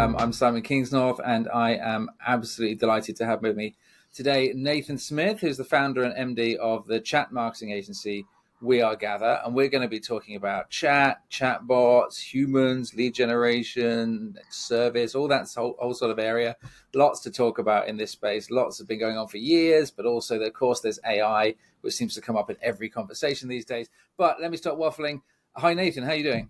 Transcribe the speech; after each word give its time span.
Um, 0.00 0.16
I'm 0.18 0.32
Simon 0.32 0.62
Kingsnorth, 0.62 1.20
and 1.26 1.46
I 1.52 1.72
am 1.72 2.08
absolutely 2.26 2.74
delighted 2.74 3.16
to 3.16 3.26
have 3.26 3.42
with 3.42 3.54
me 3.54 3.74
today 4.14 4.50
Nathan 4.56 4.96
Smith, 4.96 5.40
who's 5.40 5.58
the 5.58 5.64
founder 5.64 6.04
and 6.04 6.34
MD 6.34 6.56
of 6.56 6.86
the 6.86 7.00
chat 7.00 7.32
marketing 7.32 7.72
agency 7.72 8.24
We 8.62 8.80
Are 8.80 8.96
Gather. 8.96 9.42
And 9.44 9.54
we're 9.54 9.68
going 9.68 9.82
to 9.82 9.88
be 9.88 10.00
talking 10.00 10.36
about 10.36 10.70
chat, 10.70 11.20
chatbots, 11.30 12.18
humans, 12.18 12.94
lead 12.94 13.12
generation, 13.12 14.38
service, 14.48 15.14
all 15.14 15.28
that 15.28 15.52
whole, 15.54 15.76
whole 15.78 15.92
sort 15.92 16.10
of 16.10 16.18
area. 16.18 16.56
Lots 16.94 17.20
to 17.20 17.30
talk 17.30 17.58
about 17.58 17.86
in 17.86 17.98
this 17.98 18.12
space. 18.12 18.50
Lots 18.50 18.78
have 18.78 18.88
been 18.88 19.00
going 19.00 19.18
on 19.18 19.28
for 19.28 19.36
years, 19.36 19.90
but 19.90 20.06
also, 20.06 20.40
of 20.40 20.52
course, 20.54 20.80
there's 20.80 20.98
AI, 21.06 21.54
which 21.82 21.92
seems 21.92 22.14
to 22.14 22.22
come 22.22 22.38
up 22.38 22.48
in 22.48 22.56
every 22.62 22.88
conversation 22.88 23.50
these 23.50 23.66
days. 23.66 23.90
But 24.16 24.40
let 24.40 24.50
me 24.50 24.56
stop 24.56 24.78
waffling. 24.78 25.20
Hi, 25.56 25.74
Nathan. 25.74 26.04
How 26.04 26.12
are 26.12 26.16
you 26.16 26.24
doing? 26.24 26.48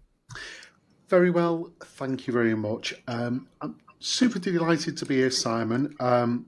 Very 1.10 1.30
well, 1.30 1.72
thank 1.80 2.28
you 2.28 2.32
very 2.32 2.54
much. 2.54 2.94
Um, 3.08 3.48
I'm 3.60 3.74
super 3.98 4.38
delighted 4.38 4.96
to 4.98 5.04
be 5.04 5.16
here, 5.16 5.32
Simon. 5.32 5.92
Um, 5.98 6.46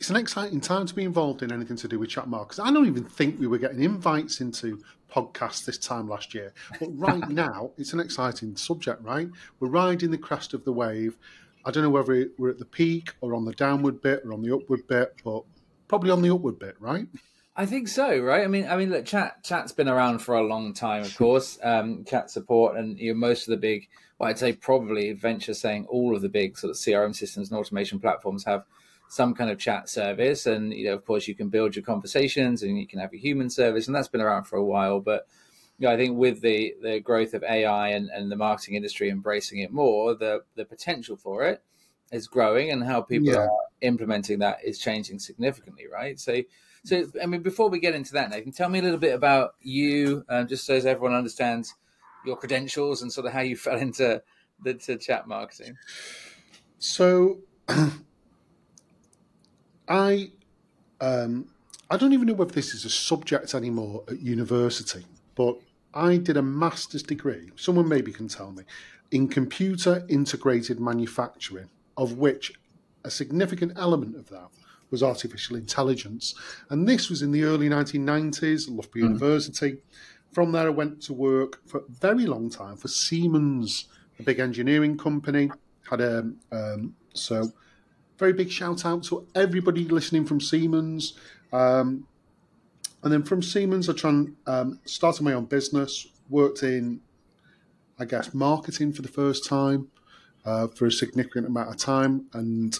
it's 0.00 0.10
an 0.10 0.16
exciting 0.16 0.60
time 0.60 0.84
to 0.86 0.94
be 0.96 1.04
involved 1.04 1.44
in 1.44 1.52
anything 1.52 1.76
to 1.76 1.86
do 1.86 2.00
with 2.00 2.10
chat 2.10 2.26
markets. 2.26 2.58
I 2.58 2.72
don't 2.72 2.88
even 2.88 3.04
think 3.04 3.38
we 3.38 3.46
were 3.46 3.56
getting 3.56 3.84
invites 3.84 4.40
into 4.40 4.82
podcasts 5.08 5.64
this 5.64 5.78
time 5.78 6.08
last 6.08 6.34
year, 6.34 6.52
but 6.80 6.88
right 6.98 7.28
now 7.28 7.70
it's 7.78 7.92
an 7.92 8.00
exciting 8.00 8.56
subject. 8.56 9.00
Right, 9.00 9.28
we're 9.60 9.68
riding 9.68 10.10
the 10.10 10.18
crest 10.18 10.54
of 10.54 10.64
the 10.64 10.72
wave. 10.72 11.16
I 11.64 11.70
don't 11.70 11.84
know 11.84 11.90
whether 11.90 12.26
we're 12.36 12.50
at 12.50 12.58
the 12.58 12.64
peak 12.64 13.12
or 13.20 13.32
on 13.32 13.44
the 13.44 13.52
downward 13.52 14.02
bit 14.02 14.22
or 14.24 14.32
on 14.32 14.42
the 14.42 14.52
upward 14.56 14.88
bit, 14.88 15.14
but 15.24 15.44
probably 15.86 16.10
on 16.10 16.20
the 16.20 16.34
upward 16.34 16.58
bit, 16.58 16.74
right? 16.80 17.06
I 17.56 17.66
think 17.66 17.86
so, 17.86 18.18
right? 18.18 18.42
I 18.42 18.48
mean, 18.48 18.66
I 18.66 18.76
mean, 18.76 18.90
look, 18.90 19.04
chat 19.04 19.44
chat's 19.44 19.72
been 19.72 19.88
around 19.88 20.18
for 20.18 20.34
a 20.34 20.42
long 20.42 20.74
time, 20.74 21.02
of 21.02 21.16
course. 21.16 21.58
Um, 21.62 22.04
chat 22.04 22.30
support 22.30 22.76
and 22.76 22.98
you 22.98 23.12
know, 23.12 23.18
most 23.18 23.46
of 23.46 23.52
the 23.52 23.56
big, 23.56 23.88
well, 24.18 24.28
I'd 24.28 24.38
say 24.38 24.52
probably 24.52 25.12
venture 25.12 25.54
saying 25.54 25.86
all 25.88 26.16
of 26.16 26.22
the 26.22 26.28
big 26.28 26.58
sort 26.58 26.72
of 26.72 26.76
CRM 26.76 27.14
systems 27.14 27.50
and 27.50 27.58
automation 27.58 28.00
platforms 28.00 28.44
have 28.44 28.64
some 29.08 29.34
kind 29.34 29.50
of 29.50 29.58
chat 29.58 29.88
service, 29.88 30.46
and 30.46 30.72
you 30.72 30.86
know, 30.86 30.94
of 30.94 31.04
course, 31.04 31.28
you 31.28 31.34
can 31.36 31.48
build 31.48 31.76
your 31.76 31.84
conversations 31.84 32.62
and 32.62 32.78
you 32.78 32.88
can 32.88 32.98
have 32.98 33.12
a 33.12 33.18
human 33.18 33.48
service, 33.48 33.86
and 33.86 33.94
that's 33.94 34.08
been 34.08 34.20
around 34.20 34.44
for 34.44 34.56
a 34.56 34.64
while. 34.64 34.98
But 34.98 35.28
you 35.78 35.86
know, 35.86 35.94
I 35.94 35.96
think 35.96 36.18
with 36.18 36.40
the 36.40 36.74
the 36.82 36.98
growth 36.98 37.34
of 37.34 37.44
AI 37.44 37.90
and, 37.90 38.10
and 38.10 38.32
the 38.32 38.36
marketing 38.36 38.74
industry 38.74 39.10
embracing 39.10 39.60
it 39.60 39.72
more, 39.72 40.14
the 40.14 40.42
the 40.56 40.64
potential 40.64 41.16
for 41.16 41.44
it 41.44 41.62
is 42.10 42.26
growing, 42.26 42.72
and 42.72 42.82
how 42.82 43.02
people 43.02 43.28
yeah. 43.28 43.42
are 43.42 43.50
implementing 43.80 44.40
that 44.40 44.58
is 44.64 44.80
changing 44.80 45.20
significantly, 45.20 45.84
right? 45.86 46.18
So 46.18 46.42
so, 46.84 47.10
I 47.22 47.26
mean, 47.26 47.42
before 47.42 47.70
we 47.70 47.80
get 47.80 47.94
into 47.94 48.12
that, 48.12 48.30
Nathan, 48.30 48.52
tell 48.52 48.68
me 48.68 48.78
a 48.78 48.82
little 48.82 48.98
bit 48.98 49.14
about 49.14 49.54
you, 49.62 50.22
um, 50.28 50.46
just 50.46 50.66
so 50.66 50.74
as 50.74 50.84
everyone 50.84 51.16
understands 51.16 51.74
your 52.26 52.36
credentials 52.36 53.00
and 53.00 53.10
sort 53.10 53.26
of 53.26 53.32
how 53.32 53.40
you 53.40 53.56
fell 53.66 53.78
into 53.78 54.22
the 54.62 54.74
to 54.74 54.98
chat 54.98 55.26
marketing. 55.26 55.78
So, 56.78 57.38
I 59.88 60.30
um, 61.00 61.48
I 61.90 61.96
don't 61.96 62.12
even 62.12 62.26
know 62.26 62.34
whether 62.34 62.52
this 62.52 62.74
is 62.74 62.84
a 62.84 62.90
subject 62.90 63.54
anymore 63.54 64.04
at 64.08 64.20
university, 64.20 65.06
but 65.34 65.56
I 65.94 66.18
did 66.18 66.36
a 66.36 66.42
master's 66.42 67.02
degree. 67.02 67.50
Someone 67.56 67.88
maybe 67.88 68.12
can 68.12 68.28
tell 68.28 68.52
me 68.52 68.64
in 69.10 69.28
computer 69.28 70.04
integrated 70.08 70.80
manufacturing, 70.80 71.70
of 71.96 72.18
which 72.18 72.52
a 73.04 73.10
significant 73.10 73.72
element 73.76 74.16
of 74.16 74.28
that 74.30 74.48
was 74.94 75.02
artificial 75.02 75.56
intelligence. 75.56 76.34
And 76.70 76.88
this 76.88 77.10
was 77.10 77.20
in 77.20 77.32
the 77.32 77.42
early 77.42 77.68
1990s, 77.68 78.68
Loughborough 78.68 79.02
mm. 79.02 79.08
University. 79.08 79.78
From 80.30 80.52
there, 80.52 80.68
I 80.68 80.70
went 80.70 81.02
to 81.02 81.12
work 81.12 81.60
for 81.66 81.78
a 81.78 81.84
very 82.00 82.26
long 82.26 82.48
time 82.48 82.76
for 82.76 82.86
Siemens, 82.86 83.88
a 84.20 84.22
big 84.22 84.38
engineering 84.38 84.96
company. 84.96 85.50
Had 85.90 86.00
a 86.00 86.30
um, 86.52 86.94
so 87.12 87.52
very 88.18 88.32
big 88.32 88.50
shout 88.50 88.86
out 88.86 89.02
to 89.04 89.26
everybody 89.34 89.84
listening 89.84 90.24
from 90.24 90.40
Siemens. 90.40 91.18
Um, 91.52 92.06
and 93.02 93.12
then 93.12 93.24
from 93.24 93.42
Siemens, 93.42 93.88
I 93.88 93.94
tried, 93.94 94.28
um, 94.46 94.78
started 94.84 95.24
my 95.24 95.32
own 95.32 95.46
business, 95.46 96.06
worked 96.30 96.62
in, 96.62 97.00
I 97.98 98.04
guess, 98.04 98.32
marketing 98.32 98.92
for 98.92 99.02
the 99.02 99.08
first 99.08 99.44
time 99.44 99.88
uh, 100.44 100.68
for 100.68 100.86
a 100.86 100.92
significant 100.92 101.46
amount 101.46 101.70
of 101.70 101.76
time. 101.76 102.26
And 102.32 102.78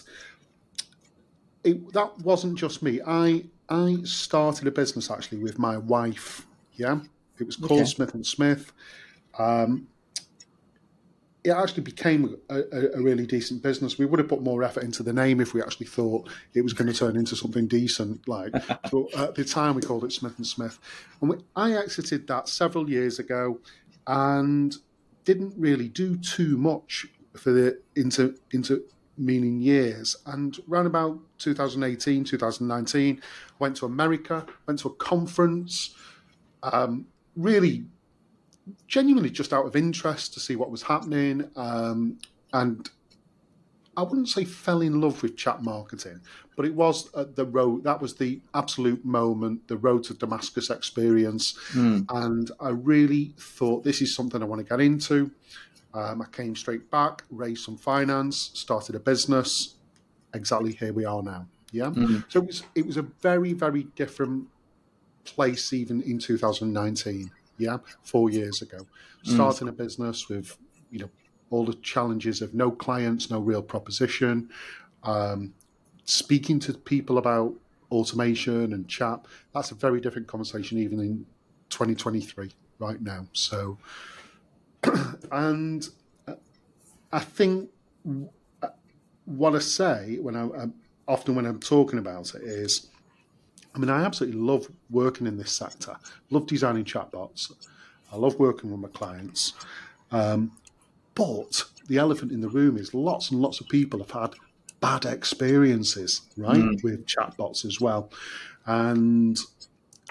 it, 1.65 1.93
that 1.93 2.19
wasn't 2.19 2.57
just 2.57 2.81
me. 2.81 3.01
I 3.05 3.45
I 3.67 3.97
started 4.03 4.67
a 4.67 4.71
business 4.71 5.09
actually 5.09 5.39
with 5.39 5.57
my 5.57 5.77
wife. 5.77 6.45
Yeah, 6.73 6.99
it 7.39 7.45
was 7.45 7.55
called 7.55 7.81
okay. 7.81 7.85
Smith 7.85 8.13
and 8.13 8.25
Smith. 8.25 8.71
Um, 9.37 9.87
it 11.43 11.51
actually 11.51 11.83
became 11.83 12.37
a, 12.49 12.61
a, 12.71 13.01
really 13.01 13.27
decent 13.27 13.61
business. 13.61 13.99
We 13.99 14.07
would 14.07 14.17
have 14.17 14.27
put 14.27 14.41
more 14.41 14.63
effort 14.63 14.83
into 14.83 15.03
the 15.03 15.13
name 15.13 15.39
if 15.39 15.53
we 15.53 15.61
actually 15.61 15.85
thought 15.85 16.27
it 16.55 16.61
was 16.61 16.73
going 16.73 16.91
to 16.91 16.97
turn 16.97 17.15
into 17.15 17.35
something 17.35 17.67
decent. 17.67 18.27
Like, 18.27 18.51
so 18.89 19.09
at 19.15 19.35
the 19.35 19.45
time, 19.45 19.75
we 19.75 19.83
called 19.83 20.05
it 20.05 20.11
Smith 20.11 20.33
and 20.37 20.47
Smith, 20.47 20.79
and 21.21 21.29
we, 21.31 21.37
I 21.55 21.73
exited 21.73 22.27
that 22.27 22.49
several 22.49 22.89
years 22.89 23.19
ago, 23.19 23.59
and 24.07 24.75
didn't 25.23 25.53
really 25.57 25.87
do 25.87 26.17
too 26.17 26.57
much 26.57 27.07
for 27.35 27.51
the 27.51 27.79
into 27.95 28.35
into 28.51 28.83
meaning 29.17 29.59
years. 29.59 30.15
And 30.25 30.57
around 30.69 30.87
about 30.87 31.19
2018, 31.39 32.23
2019, 32.23 33.21
went 33.59 33.77
to 33.77 33.85
America, 33.85 34.45
went 34.67 34.79
to 34.79 34.89
a 34.89 34.93
conference, 34.95 35.95
um, 36.63 37.05
really 37.35 37.85
genuinely 38.87 39.29
just 39.29 39.53
out 39.53 39.65
of 39.65 39.75
interest 39.75 40.33
to 40.33 40.39
see 40.39 40.55
what 40.55 40.71
was 40.71 40.81
happening. 40.81 41.49
Um, 41.55 42.17
and 42.53 42.89
I 43.97 44.03
wouldn't 44.03 44.29
say 44.29 44.43
fell 44.43 44.81
in 44.81 44.99
love 44.99 45.21
with 45.21 45.37
chat 45.37 45.63
marketing, 45.63 46.19
but 46.55 46.65
it 46.65 46.73
was 46.73 47.09
uh, 47.13 47.25
the 47.33 47.45
road. 47.45 47.83
That 47.83 48.01
was 48.01 48.15
the 48.15 48.41
absolute 48.53 49.05
moment, 49.05 49.67
the 49.67 49.77
road 49.77 50.03
to 50.05 50.13
Damascus 50.13 50.69
experience, 50.69 51.53
mm. 51.73 52.05
and 52.09 52.51
I 52.59 52.69
really 52.69 53.33
thought 53.37 53.83
this 53.83 54.01
is 54.01 54.13
something 54.13 54.41
I 54.41 54.45
want 54.45 54.59
to 54.59 54.69
get 54.69 54.81
into. 54.81 55.31
Um, 55.95 56.21
I 56.21 56.25
came 56.25 56.55
straight 56.55 56.91
back, 56.91 57.23
raised 57.31 57.63
some 57.63 57.77
finance, 57.77 58.51
started 58.53 58.95
a 58.95 58.99
business. 58.99 59.75
Exactly 60.33 60.73
here 60.73 60.91
we 60.91 61.05
are 61.05 61.23
now. 61.23 61.47
Yeah. 61.71 61.85
Mm-hmm. 61.85 62.19
So 62.27 62.41
it 62.41 62.47
was 62.47 62.63
it 62.75 62.85
was 62.85 62.97
a 62.97 63.03
very 63.21 63.53
very 63.53 63.83
different 63.95 64.47
place 65.23 65.71
even 65.71 66.01
in 66.03 66.19
2019. 66.19 67.31
Yeah, 67.57 67.77
four 68.03 68.29
years 68.29 68.61
ago, 68.61 68.79
mm. 68.79 69.33
starting 69.33 69.67
mm. 69.67 69.69
a 69.69 69.73
business 69.73 70.27
with 70.27 70.57
you 70.91 70.99
know 70.99 71.09
all 71.49 71.63
the 71.63 71.75
challenges 71.75 72.41
of 72.41 72.53
no 72.53 72.69
clients, 72.69 73.31
no 73.31 73.39
real 73.39 73.61
proposition, 73.61 74.49
um, 75.03 75.53
speaking 76.03 76.59
to 76.59 76.73
people 76.73 77.17
about 77.17 77.53
automation 77.89 78.73
and 78.73 78.89
chat. 78.89 79.25
That's 79.53 79.71
a 79.71 79.75
very 79.75 80.01
different 80.01 80.27
conversation 80.27 80.77
even 80.79 80.99
in 80.99 81.25
2023 81.69 82.51
right 82.79 83.01
now. 83.01 83.25
So 83.31 83.77
and 85.31 85.87
I 87.11 87.19
think 87.19 87.69
what 89.25 89.55
I 89.55 89.59
say 89.59 90.17
when 90.21 90.35
I 90.35 90.67
often 91.07 91.35
when 91.35 91.45
I'm 91.45 91.59
talking 91.59 91.99
about 91.99 92.33
it 92.35 92.43
is, 92.43 92.87
I 93.73 93.79
mean, 93.79 93.89
I 93.89 94.03
absolutely 94.03 94.39
love 94.39 94.67
working 94.89 95.27
in 95.27 95.37
this 95.37 95.51
sector. 95.51 95.95
Love 96.29 96.47
designing 96.47 96.85
chatbots. 96.85 97.51
I 98.11 98.17
love 98.17 98.39
working 98.39 98.71
with 98.71 98.79
my 98.79 98.89
clients. 98.89 99.53
Um, 100.11 100.51
but 101.13 101.63
the 101.87 101.97
elephant 101.97 102.31
in 102.31 102.41
the 102.41 102.49
room 102.49 102.77
is 102.77 102.93
lots 102.93 103.31
and 103.31 103.41
lots 103.41 103.59
of 103.59 103.67
people 103.67 103.99
have 103.99 104.11
had 104.11 104.33
bad 104.79 105.05
experiences, 105.05 106.21
right, 106.37 106.57
mm. 106.57 106.83
with 106.83 107.05
chatbots 107.05 107.65
as 107.65 107.79
well. 107.81 108.11
And 108.65 109.37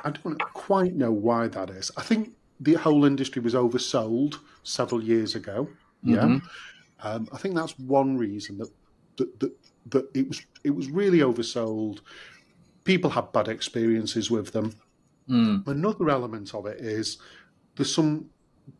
I 0.05 0.11
don't 0.11 0.41
quite 0.53 0.95
know 0.95 1.12
why 1.12 1.49
that 1.49 1.71
is. 1.71 1.91
I 1.97 2.03
think 2.03 2.33
the 2.61 2.75
whole 2.75 3.05
industry 3.05 3.43
was 3.43 3.55
oversold 3.55 4.39
several 4.62 5.03
years 5.03 5.35
ago. 5.35 5.69
Yeah, 6.03 6.19
mm-hmm. 6.19 7.06
um, 7.06 7.29
I 7.33 7.39
think 7.39 7.55
that's 7.55 7.79
one 7.79 8.17
reason 8.17 8.59
that, 8.59 8.71
that 9.17 9.41
that 9.41 9.53
that 9.91 10.11
it 10.15 10.29
was 10.29 10.45
it 10.62 10.71
was 10.71 10.91
really 10.91 11.19
oversold. 11.19 12.01
People 12.85 13.11
had 13.11 13.33
bad 13.33 13.49
experiences 13.49 14.31
with 14.31 14.53
them. 14.53 14.75
Mm. 15.29 15.67
Another 15.67 16.11
element 16.11 16.55
of 16.55 16.67
it 16.67 16.81
is 16.81 17.17
there's 17.77 17.95
some 17.95 18.29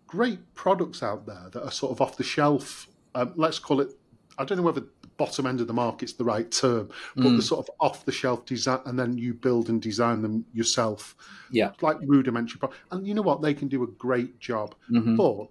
great 0.07 0.55
products 0.55 1.03
out 1.03 1.27
there 1.27 1.49
that 1.53 1.65
are 1.65 1.71
sort 1.71 1.93
of 1.93 2.01
off 2.01 2.17
the 2.17 2.25
shelf. 2.25 2.89
Um, 3.15 3.33
let's 3.37 3.59
call 3.59 3.81
it. 3.81 3.93
I 4.39 4.45
don't 4.45 4.59
know 4.59 4.65
whether 4.65 4.85
bottom 5.17 5.47
end 5.47 5.61
of 5.61 5.67
the 5.67 5.73
market's 5.73 6.15
the 6.15 6.25
right 6.25 6.51
term, 6.51 6.89
but 7.17 7.25
mm. 7.25 7.37
the 7.37 7.43
sort 7.43 7.67
of 7.67 7.75
off 7.81 8.05
the 8.05 8.13
shelf 8.13 8.45
design, 8.45 8.81
and 8.87 8.99
then 8.99 9.17
you 9.17 9.35
build 9.35 9.69
and 9.69 9.81
design 9.81 10.23
them 10.23 10.45
yourself. 10.53 11.17
Yeah, 11.51 11.73
like 11.81 11.97
rudimentary. 12.03 12.59
Pro- 12.59 12.73
and 12.91 13.07
you 13.07 13.15
know 13.15 13.23
what? 13.23 13.43
They 13.43 13.55
can 13.55 13.69
do 13.69 13.83
a 13.83 13.87
great 13.87 14.39
job, 14.41 14.75
mm-hmm. 14.91 15.17
but 15.17 15.49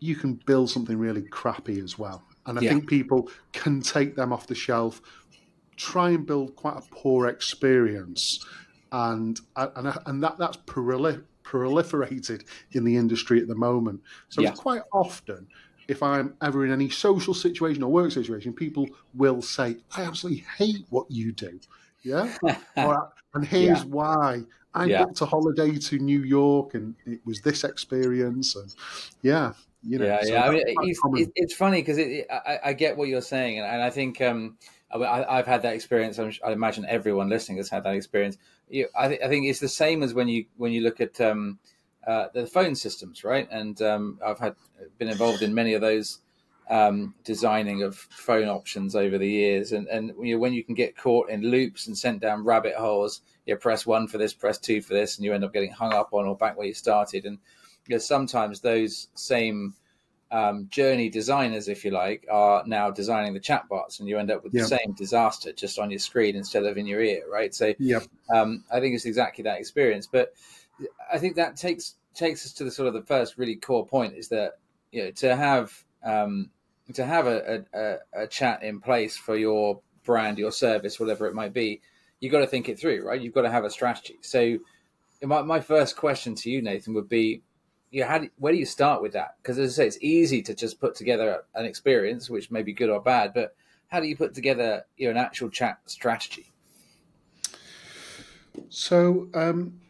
you 0.00 0.16
can 0.16 0.34
build 0.34 0.70
something 0.70 0.98
really 0.98 1.22
crappy 1.22 1.80
as 1.80 1.98
well. 1.98 2.22
And 2.46 2.58
I 2.58 2.62
yeah. 2.62 2.70
think 2.70 2.88
people 2.88 3.30
can 3.52 3.80
take 3.80 4.16
them 4.16 4.32
off 4.32 4.46
the 4.46 4.54
shelf, 4.54 5.00
try 5.76 6.10
and 6.10 6.26
build 6.26 6.56
quite 6.56 6.76
a 6.76 6.82
poor 6.90 7.28
experience, 7.28 8.44
and 8.92 9.40
and 9.56 9.98
and 10.06 10.22
that 10.22 10.38
that's 10.38 10.56
proliferated 10.58 12.44
in 12.72 12.84
the 12.84 12.96
industry 12.96 13.40
at 13.40 13.48
the 13.48 13.54
moment. 13.54 14.00
So 14.28 14.42
yeah. 14.42 14.52
quite 14.52 14.82
often 14.92 15.46
if 15.90 16.04
I'm 16.04 16.34
ever 16.40 16.64
in 16.64 16.70
any 16.70 16.88
social 16.88 17.34
situation 17.34 17.82
or 17.82 17.90
work 17.90 18.12
situation, 18.12 18.52
people 18.52 18.88
will 19.12 19.42
say, 19.42 19.76
I 19.96 20.02
absolutely 20.02 20.44
hate 20.56 20.86
what 20.90 21.10
you 21.10 21.32
do. 21.32 21.58
Yeah. 22.02 22.32
or, 22.76 23.12
and 23.34 23.44
here's 23.44 23.80
yeah. 23.80 23.84
why. 23.86 24.42
I 24.72 24.84
yeah. 24.84 25.04
booked 25.04 25.20
a 25.20 25.26
holiday 25.26 25.76
to 25.76 25.98
New 25.98 26.22
York 26.22 26.74
and 26.74 26.94
it 27.04 27.18
was 27.26 27.40
this 27.40 27.64
experience. 27.64 28.54
And 28.54 28.72
yeah, 29.22 29.54
you 29.82 29.98
know, 29.98 30.06
yeah, 30.06 30.22
so 30.22 30.32
yeah. 30.32 30.46
I 30.46 30.50
mean, 30.50 30.62
it's, 30.64 31.32
it's, 31.34 31.54
funny 31.54 31.82
because 31.82 31.98
it, 31.98 32.08
it, 32.08 32.26
I, 32.30 32.58
I, 32.66 32.72
get 32.72 32.96
what 32.96 33.08
you're 33.08 33.20
saying. 33.20 33.58
And, 33.58 33.66
and 33.66 33.82
I 33.82 33.90
think, 33.90 34.20
um, 34.20 34.58
I, 34.92 35.36
have 35.36 35.46
had 35.46 35.62
that 35.62 35.74
experience. 35.74 36.20
i 36.20 36.52
imagine 36.52 36.86
everyone 36.88 37.28
listening 37.28 37.58
has 37.58 37.68
had 37.68 37.82
that 37.82 37.94
experience. 37.94 38.38
You, 38.68 38.86
I, 38.96 39.08
th- 39.08 39.20
I, 39.24 39.28
think 39.28 39.46
it's 39.46 39.58
the 39.58 39.68
same 39.68 40.04
as 40.04 40.14
when 40.14 40.28
you 40.28 40.46
when 40.56 40.70
you 40.72 40.82
look 40.82 41.00
at 41.00 41.20
um, 41.20 41.58
uh, 42.06 42.26
the 42.32 42.46
phone 42.46 42.74
systems, 42.74 43.24
right? 43.24 43.48
And 43.50 43.80
um, 43.82 44.18
I've 44.24 44.38
had 44.38 44.54
been 44.98 45.08
involved 45.08 45.42
in 45.42 45.54
many 45.54 45.74
of 45.74 45.80
those 45.80 46.20
um, 46.70 47.14
designing 47.24 47.82
of 47.82 47.96
phone 47.96 48.48
options 48.48 48.94
over 48.94 49.18
the 49.18 49.28
years. 49.28 49.72
And 49.72 49.88
and 49.88 50.12
you 50.22 50.34
know, 50.34 50.40
when 50.40 50.52
you 50.52 50.64
can 50.64 50.74
get 50.74 50.96
caught 50.96 51.28
in 51.28 51.42
loops 51.42 51.86
and 51.86 51.98
sent 51.98 52.20
down 52.20 52.44
rabbit 52.44 52.74
holes, 52.74 53.22
you 53.44 53.56
press 53.56 53.84
one 53.84 54.06
for 54.06 54.18
this, 54.18 54.32
press 54.32 54.58
two 54.58 54.80
for 54.80 54.94
this, 54.94 55.16
and 55.16 55.24
you 55.24 55.34
end 55.34 55.44
up 55.44 55.52
getting 55.52 55.72
hung 55.72 55.92
up 55.92 56.10
on 56.12 56.26
or 56.26 56.36
back 56.36 56.56
where 56.56 56.66
you 56.66 56.74
started. 56.74 57.26
And 57.26 57.38
you 57.86 57.96
know, 57.96 57.98
sometimes 57.98 58.60
those 58.60 59.08
same 59.14 59.74
um, 60.30 60.68
journey 60.70 61.08
designers, 61.08 61.66
if 61.68 61.84
you 61.84 61.90
like, 61.90 62.24
are 62.30 62.62
now 62.64 62.90
designing 62.90 63.34
the 63.34 63.40
chatbots, 63.40 63.98
and 63.98 64.08
you 64.08 64.16
end 64.18 64.30
up 64.30 64.44
with 64.44 64.52
the 64.52 64.64
same 64.64 64.94
disaster 64.96 65.52
just 65.52 65.78
on 65.78 65.90
your 65.90 65.98
screen 65.98 66.36
instead 66.36 66.64
of 66.64 66.78
in 66.78 66.86
your 66.86 67.02
ear, 67.02 67.24
right? 67.28 67.52
So, 67.52 67.74
yep. 67.78 68.04
um, 68.32 68.64
I 68.72 68.78
think 68.78 68.94
it's 68.94 69.06
exactly 69.06 69.42
that 69.44 69.58
experience. 69.58 70.06
But 70.06 70.34
I 71.12 71.18
think 71.18 71.36
that 71.36 71.56
takes 71.56 71.96
takes 72.14 72.44
us 72.44 72.52
to 72.54 72.64
the 72.64 72.70
sort 72.70 72.88
of 72.88 72.94
the 72.94 73.02
first 73.02 73.38
really 73.38 73.56
core 73.56 73.86
point 73.86 74.14
is 74.16 74.28
that 74.28 74.58
you 74.90 75.04
know 75.04 75.10
to 75.12 75.36
have 75.36 75.84
um, 76.04 76.50
to 76.94 77.04
have 77.04 77.26
a, 77.26 77.64
a, 77.72 78.22
a 78.22 78.26
chat 78.26 78.62
in 78.62 78.80
place 78.80 79.16
for 79.16 79.36
your 79.36 79.80
brand, 80.04 80.38
your 80.38 80.52
service, 80.52 80.98
whatever 80.98 81.26
it 81.26 81.34
might 81.34 81.52
be, 81.52 81.80
you've 82.20 82.32
got 82.32 82.40
to 82.40 82.46
think 82.46 82.68
it 82.68 82.78
through, 82.78 83.06
right? 83.06 83.20
You've 83.20 83.34
got 83.34 83.42
to 83.42 83.50
have 83.50 83.64
a 83.64 83.70
strategy. 83.70 84.18
So, 84.22 84.58
my, 85.22 85.42
my 85.42 85.60
first 85.60 85.96
question 85.96 86.34
to 86.36 86.50
you, 86.50 86.62
Nathan, 86.62 86.94
would 86.94 87.08
be, 87.08 87.42
you 87.90 88.04
how 88.04 88.18
do, 88.18 88.30
where 88.38 88.52
do 88.52 88.58
you 88.58 88.66
start 88.66 89.02
with 89.02 89.12
that? 89.12 89.36
Because 89.42 89.58
as 89.58 89.78
I 89.78 89.82
say, 89.82 89.86
it's 89.88 89.98
easy 90.00 90.42
to 90.42 90.54
just 90.54 90.80
put 90.80 90.94
together 90.94 91.44
an 91.54 91.66
experience, 91.66 92.30
which 92.30 92.50
may 92.50 92.62
be 92.62 92.72
good 92.72 92.90
or 92.90 93.00
bad, 93.00 93.32
but 93.34 93.54
how 93.88 94.00
do 94.00 94.06
you 94.06 94.16
put 94.16 94.34
together 94.34 94.84
you 94.96 95.06
know, 95.06 95.12
an 95.12 95.16
actual 95.16 95.50
chat 95.50 95.78
strategy? 95.86 96.52
So, 98.68 99.28
um, 99.34 99.80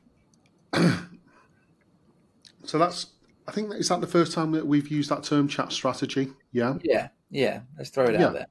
so 2.65 2.79
that's 2.79 3.07
I 3.49 3.53
think 3.53 3.75
is 3.75 3.89
that 3.89 4.01
the 4.01 4.07
first 4.07 4.33
time 4.33 4.53
that 4.53 4.67
we've 4.67 4.89
used 4.89 5.11
that 5.11 5.25
term 5.25 5.49
chat 5.49 5.73
strategy. 5.73 6.29
Yeah. 6.53 6.77
Yeah. 6.83 7.09
Yeah. 7.31 7.61
Let's 7.77 7.91
throw 7.91 8.05
it 8.05 8.15
yeah. 8.15 8.27
out 8.27 8.33
there. 8.35 8.47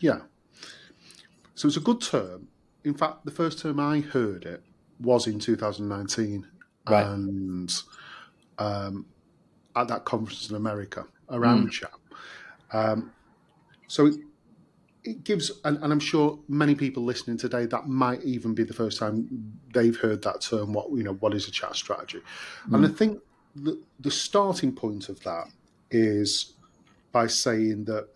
Yeah. 0.00 0.18
So 1.54 1.68
it's 1.68 1.76
a 1.76 1.80
good 1.80 2.02
term. 2.02 2.48
In 2.84 2.94
fact, 2.94 3.24
the 3.24 3.30
first 3.30 3.60
time 3.60 3.80
I 3.80 4.00
heard 4.00 4.44
it 4.44 4.62
was 5.00 5.26
in 5.26 5.38
2019, 5.38 6.46
right. 6.88 7.06
and 7.06 7.72
um, 8.58 9.06
at 9.74 9.88
that 9.88 10.04
conference 10.04 10.50
in 10.50 10.56
America 10.56 11.06
around 11.30 11.68
mm. 11.68 11.70
chat. 11.70 11.92
Um, 12.72 13.12
so 13.86 14.10
it, 15.04 15.24
gives, 15.24 15.50
and, 15.64 15.76
and, 15.82 15.92
I'm 15.92 16.00
sure 16.00 16.38
many 16.48 16.74
people 16.74 17.04
listening 17.04 17.36
today 17.36 17.66
that 17.66 17.88
might 17.88 18.22
even 18.22 18.54
be 18.54 18.64
the 18.64 18.72
first 18.72 18.98
time 18.98 19.58
they've 19.72 19.96
heard 19.96 20.22
that 20.22 20.40
term. 20.40 20.72
What 20.72 20.90
you 20.90 21.02
know, 21.02 21.14
what 21.14 21.34
is 21.34 21.46
a 21.46 21.50
chat 21.50 21.76
strategy? 21.76 22.20
Mm. 22.68 22.74
And 22.74 22.86
I 22.86 22.88
think 22.88 23.20
the, 23.54 23.80
the 24.00 24.10
starting 24.10 24.74
point 24.74 25.08
of 25.08 25.22
that 25.24 25.46
is 25.90 26.54
by 27.12 27.26
saying 27.26 27.84
that 27.84 28.08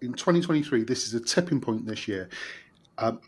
in 0.00 0.12
2023, 0.12 0.84
this 0.84 1.06
is 1.06 1.14
a 1.14 1.20
tipping 1.20 1.60
point 1.60 1.86
this 1.86 2.08
year. 2.08 2.28
Um, 2.96 3.20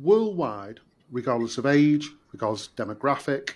worldwide, 0.00 0.80
regardless 1.10 1.58
of 1.58 1.66
age, 1.66 2.08
regardless 2.32 2.68
of 2.68 2.76
demographic, 2.76 3.54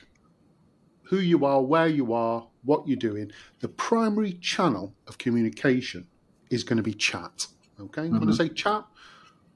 who 1.03 1.19
you 1.19 1.45
are, 1.45 1.63
where 1.63 1.87
you 1.87 2.13
are, 2.13 2.47
what 2.65 2.87
you're 2.87 2.97
doing, 2.97 3.31
the 3.61 3.69
primary 3.69 4.33
channel 4.35 4.93
of 5.07 5.19
communication 5.19 6.07
is 6.51 6.65
going 6.65 6.77
to 6.77 6.83
be 6.83 6.93
chat. 6.93 7.47
Okay, 7.81 8.03
mm-hmm. 8.03 8.19
when 8.19 8.29
I 8.29 8.33
say 8.33 8.49
chat, 8.49 8.85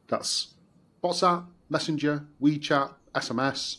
that's 0.08 0.54
WhatsApp, 1.02 1.46
Messenger, 1.68 2.24
WeChat, 2.42 2.92
SMS, 3.14 3.78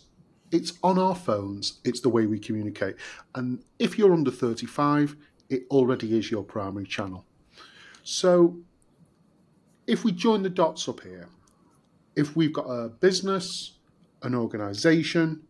it's 0.51 0.73
on 0.83 0.97
our 0.97 1.15
phones, 1.15 1.79
it's 1.83 2.01
the 2.01 2.09
way 2.09 2.25
we 2.25 2.39
communicate. 2.39 2.95
And 3.35 3.63
if 3.79 3.97
you're 3.97 4.13
under 4.13 4.31
35, 4.31 5.15
it 5.49 5.63
already 5.69 6.17
is 6.17 6.31
your 6.31 6.43
primary 6.43 6.85
channel. 6.85 7.25
So 8.03 8.57
if 9.87 10.03
we 10.03 10.11
join 10.11 10.43
the 10.43 10.49
dots 10.49 10.87
up 10.89 11.01
here, 11.01 11.27
if 12.15 12.35
we've 12.35 12.53
got 12.53 12.67
a 12.67 12.89
business, 12.89 13.73
an 14.23 14.35
organization, 14.35 15.43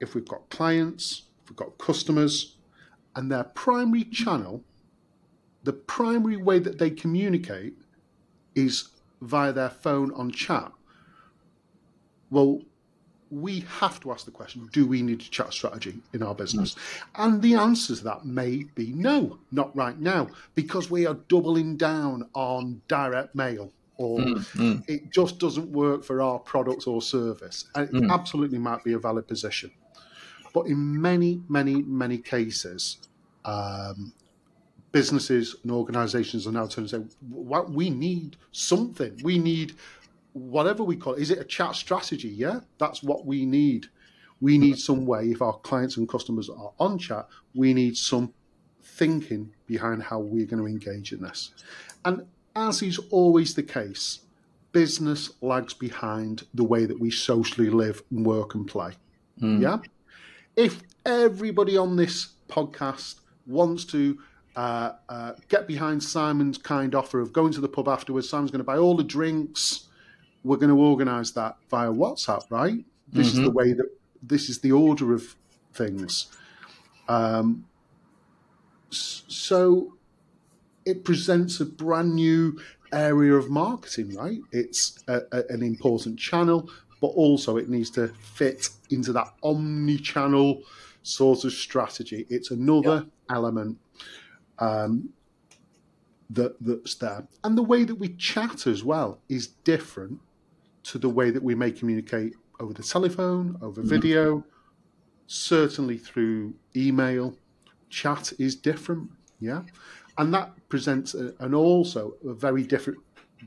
if 0.00 0.14
we've 0.14 0.28
got 0.28 0.48
clients, 0.48 1.22
if 1.42 1.50
we've 1.50 1.56
got 1.56 1.76
customers, 1.78 2.56
and 3.14 3.30
their 3.30 3.44
primary 3.44 4.04
channel, 4.04 4.62
the 5.64 5.72
primary 5.72 6.36
way 6.36 6.58
that 6.58 6.78
they 6.78 6.90
communicate 6.90 7.76
is 8.54 8.88
via 9.20 9.52
their 9.52 9.70
phone 9.70 10.12
on 10.14 10.30
chat. 10.30 10.72
Well, 12.30 12.62
we 13.30 13.60
have 13.78 13.98
to 14.00 14.12
ask 14.12 14.26
the 14.26 14.30
question 14.30 14.68
do 14.72 14.86
we 14.86 15.00
need 15.00 15.20
a 15.20 15.24
chat 15.24 15.52
strategy 15.52 15.96
in 16.12 16.22
our 16.22 16.34
business? 16.34 16.76
And 17.14 17.40
the 17.40 17.54
answer 17.54 17.96
to 17.96 18.04
that 18.04 18.26
may 18.26 18.64
be 18.74 18.92
no, 18.92 19.38
not 19.50 19.74
right 19.74 19.98
now, 19.98 20.28
because 20.54 20.90
we 20.90 21.06
are 21.06 21.14
doubling 21.28 21.76
down 21.76 22.28
on 22.34 22.82
direct 22.88 23.34
mail 23.34 23.72
or 23.96 24.18
mm, 24.18 24.34
mm. 24.54 24.84
it 24.88 25.10
just 25.10 25.38
doesn't 25.38 25.70
work 25.70 26.04
for 26.04 26.20
our 26.20 26.38
product 26.38 26.86
or 26.86 27.00
service. 27.00 27.66
And 27.74 27.88
it 27.88 27.94
mm. 27.94 28.12
absolutely 28.12 28.58
might 28.58 28.82
be 28.84 28.92
a 28.94 28.98
valid 28.98 29.28
position. 29.28 29.70
But 30.52 30.66
in 30.66 31.00
many, 31.00 31.40
many, 31.48 31.82
many 31.82 32.18
cases, 32.18 32.98
um, 33.44 34.12
businesses 34.92 35.56
and 35.62 35.72
organizations 35.72 36.46
are 36.46 36.52
now 36.52 36.66
turning 36.66 36.88
to 36.88 36.98
say, 36.98 37.16
well, 37.30 37.66
we 37.66 37.90
need 37.90 38.36
something. 38.52 39.18
We 39.22 39.38
need 39.38 39.74
whatever 40.32 40.82
we 40.82 40.96
call 40.96 41.14
it, 41.14 41.22
is 41.22 41.30
it 41.30 41.38
a 41.38 41.44
chat 41.44 41.74
strategy? 41.74 42.28
Yeah, 42.28 42.60
that's 42.78 43.02
what 43.02 43.26
we 43.26 43.44
need. 43.44 43.86
We 44.40 44.58
need 44.58 44.78
some 44.78 45.06
way, 45.06 45.26
if 45.26 45.40
our 45.40 45.58
clients 45.58 45.96
and 45.96 46.08
customers 46.08 46.50
are 46.50 46.72
on 46.80 46.98
chat, 46.98 47.28
we 47.54 47.72
need 47.72 47.96
some 47.96 48.32
thinking 48.82 49.52
behind 49.66 50.02
how 50.02 50.18
we're 50.18 50.46
going 50.46 50.62
to 50.62 50.66
engage 50.66 51.12
in 51.12 51.22
this. 51.22 51.52
And 52.04 52.26
as 52.56 52.82
is 52.82 52.98
always 53.10 53.54
the 53.54 53.62
case, 53.62 54.20
business 54.72 55.30
lags 55.40 55.74
behind 55.74 56.44
the 56.54 56.64
way 56.64 56.86
that 56.86 56.98
we 56.98 57.10
socially 57.10 57.70
live 57.70 58.02
and 58.10 58.26
work 58.26 58.54
and 58.54 58.66
play. 58.66 58.92
Mm. 59.40 59.62
Yeah. 59.62 59.78
If 60.56 60.82
everybody 61.06 61.76
on 61.76 61.96
this 61.96 62.32
podcast 62.48 63.20
wants 63.46 63.84
to 63.86 64.18
uh, 64.56 64.92
uh, 65.08 65.32
get 65.48 65.66
behind 65.66 66.02
Simon's 66.02 66.58
kind 66.58 66.94
offer 66.94 67.20
of 67.20 67.32
going 67.32 67.52
to 67.52 67.60
the 67.60 67.68
pub 67.68 67.88
afterwards, 67.88 68.28
Simon's 68.28 68.50
going 68.50 68.60
to 68.60 68.64
buy 68.64 68.76
all 68.76 68.96
the 68.96 69.04
drinks, 69.04 69.88
we're 70.44 70.56
going 70.56 70.70
to 70.70 70.80
organize 70.80 71.32
that 71.32 71.56
via 71.70 71.90
WhatsApp, 71.90 72.50
right? 72.50 72.84
This 73.08 73.28
mm-hmm. 73.28 73.38
is 73.38 73.44
the 73.44 73.48
mm-hmm. 73.48 73.56
way 73.56 73.72
that 73.72 73.88
this 74.22 74.48
is 74.48 74.60
the 74.60 74.72
order 74.72 75.14
of 75.14 75.36
things. 75.72 76.26
Um, 77.08 77.66
so 78.90 79.94
it 80.84 81.04
presents 81.04 81.60
a 81.60 81.64
brand 81.64 82.14
new 82.14 82.60
area 82.92 83.34
of 83.34 83.50
marketing, 83.50 84.14
right? 84.14 84.40
It's 84.50 85.02
a, 85.08 85.22
a, 85.32 85.44
an 85.48 85.62
important 85.62 86.18
channel, 86.18 86.68
but 87.00 87.08
also 87.08 87.56
it 87.56 87.68
needs 87.68 87.90
to 87.90 88.08
fit 88.08 88.68
into 88.90 89.12
that 89.14 89.32
omni-channel 89.42 90.62
sort 91.02 91.44
of 91.44 91.52
strategy. 91.52 92.26
It's 92.28 92.50
another 92.50 92.96
yep. 92.96 93.06
element 93.30 93.78
um, 94.62 95.10
that 96.30 96.56
that's 96.60 96.94
there, 96.94 97.26
and 97.44 97.58
the 97.58 97.62
way 97.62 97.84
that 97.84 97.96
we 97.96 98.08
chat 98.14 98.66
as 98.66 98.84
well 98.84 99.18
is 99.28 99.48
different 99.64 100.20
to 100.84 100.98
the 100.98 101.08
way 101.08 101.30
that 101.30 101.42
we 101.42 101.54
may 101.54 101.70
communicate 101.70 102.32
over 102.60 102.72
the 102.72 102.82
telephone, 102.82 103.58
over 103.60 103.80
mm-hmm. 103.80 103.90
video, 103.90 104.44
certainly 105.26 105.98
through 105.98 106.54
email. 106.76 107.36
Chat 107.90 108.32
is 108.38 108.54
different, 108.54 109.10
yeah, 109.40 109.62
and 110.16 110.32
that 110.32 110.48
presents 110.68 111.14
a, 111.14 111.34
an 111.40 111.54
also 111.54 112.14
a 112.26 112.32
very 112.32 112.62
different, 112.62 113.00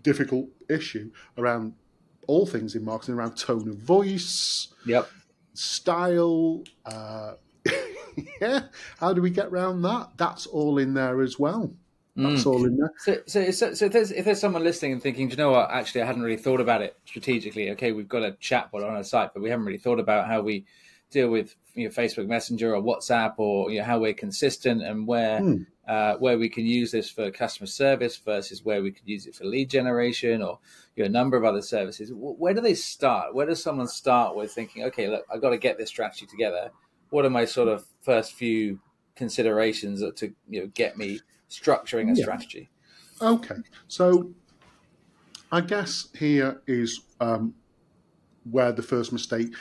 difficult 0.03 0.47
issue 0.69 1.09
around 1.37 1.73
all 2.27 2.45
things 2.45 2.75
in 2.75 2.83
marketing 2.83 3.15
around 3.15 3.37
tone 3.37 3.67
of 3.69 3.77
voice, 3.77 4.67
yep, 4.85 5.09
style. 5.53 6.63
Uh, 6.85 7.35
yeah, 8.41 8.61
how 8.99 9.13
do 9.13 9.21
we 9.21 9.29
get 9.29 9.47
around 9.47 9.81
that? 9.83 10.09
That's 10.17 10.45
all 10.45 10.77
in 10.77 10.93
there 10.93 11.21
as 11.21 11.39
well. 11.39 11.73
That's 12.15 12.45
mm. 12.45 12.47
all 12.47 12.65
in 12.65 12.77
there. 12.77 12.93
So, 12.99 13.17
so, 13.25 13.51
so, 13.51 13.73
so, 13.73 13.85
if 13.85 13.91
there's 13.91 14.11
if 14.11 14.23
there's 14.23 14.39
someone 14.39 14.63
listening 14.63 14.93
and 14.93 15.03
thinking, 15.03 15.29
you 15.29 15.35
know 15.35 15.51
what? 15.51 15.69
Actually, 15.69 16.03
I 16.03 16.05
hadn't 16.05 16.21
really 16.21 16.37
thought 16.37 16.61
about 16.61 16.81
it 16.81 16.97
strategically. 17.05 17.71
Okay, 17.71 17.91
we've 17.91 18.07
got 18.07 18.23
a 18.23 18.31
chatbot 18.31 18.85
on 18.85 18.95
our 18.95 19.03
site, 19.03 19.33
but 19.33 19.43
we 19.43 19.49
haven't 19.49 19.65
really 19.65 19.79
thought 19.79 19.99
about 19.99 20.27
how 20.27 20.41
we 20.41 20.65
deal 21.11 21.29
with 21.29 21.55
you 21.73 21.85
know, 21.85 21.93
Facebook 21.93 22.27
Messenger 22.27 22.75
or 22.75 22.81
WhatsApp 22.81 23.35
or 23.37 23.69
you 23.69 23.79
know, 23.79 23.85
how 23.85 23.99
we're 23.99 24.13
consistent 24.13 24.81
and 24.81 25.07
where 25.07 25.39
Hmm. 25.39 25.63
uh, 25.87 26.15
where 26.15 26.37
we 26.37 26.49
can 26.49 26.65
use 26.65 26.91
this 26.91 27.09
for 27.09 27.29
customer 27.31 27.67
service 27.67 28.17
versus 28.17 28.63
where 28.63 28.81
we 28.81 28.91
could 28.91 29.07
use 29.07 29.27
it 29.27 29.35
for 29.35 29.43
lead 29.43 29.69
generation 29.69 30.41
or 30.41 30.59
you 30.95 31.03
know, 31.03 31.07
a 31.07 31.09
number 31.09 31.35
of 31.35 31.43
other 31.43 31.61
services. 31.61 32.11
Where 32.13 32.53
do 32.53 32.61
they 32.61 32.75
start? 32.75 33.35
Where 33.35 33.45
does 33.45 33.61
someone 33.61 33.87
start 33.87 34.35
with 34.35 34.53
thinking, 34.53 34.83
okay, 34.85 35.09
look, 35.09 35.25
I've 35.31 35.41
got 35.41 35.49
to 35.49 35.57
get 35.57 35.77
this 35.77 35.89
strategy 35.89 36.25
together. 36.25 36.71
What 37.15 37.23
are 37.23 37.29
my 37.29 37.45
sort 37.45 37.69
of 37.69 37.85
first 38.01 38.33
few 38.33 38.81
considerations 39.15 40.03
to 40.17 40.33
you 40.49 40.59
know 40.59 40.67
get 40.67 40.97
me 40.97 41.21
structuring 41.49 42.11
a 42.11 42.15
Yeah. 42.17 42.23
strategy? 42.23 42.69
Okay, 43.21 43.55
so 43.87 44.33
I 45.49 45.61
guess 45.61 46.09
here 46.13 46.61
is 46.67 46.99
um, 47.21 47.55
where 48.51 48.73
the 48.73 48.81
first 48.81 49.13
mistake. 49.13 49.55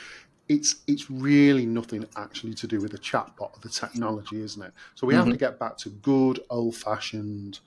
It's 0.49 0.83
it's 0.85 1.09
really 1.09 1.65
nothing 1.65 2.05
actually 2.17 2.55
to 2.55 2.67
do 2.67 2.81
with 2.81 2.91
the 2.91 2.97
chatbot 2.97 3.53
or 3.53 3.59
the 3.61 3.69
technology, 3.69 4.41
isn't 4.41 4.61
it? 4.61 4.73
So 4.95 5.07
we 5.07 5.15
have 5.15 5.31
to 5.31 5.37
get 5.37 5.57
back 5.57 5.77
to 5.77 5.89
good 5.89 6.41
old 6.49 6.75
fashioned 6.75 7.61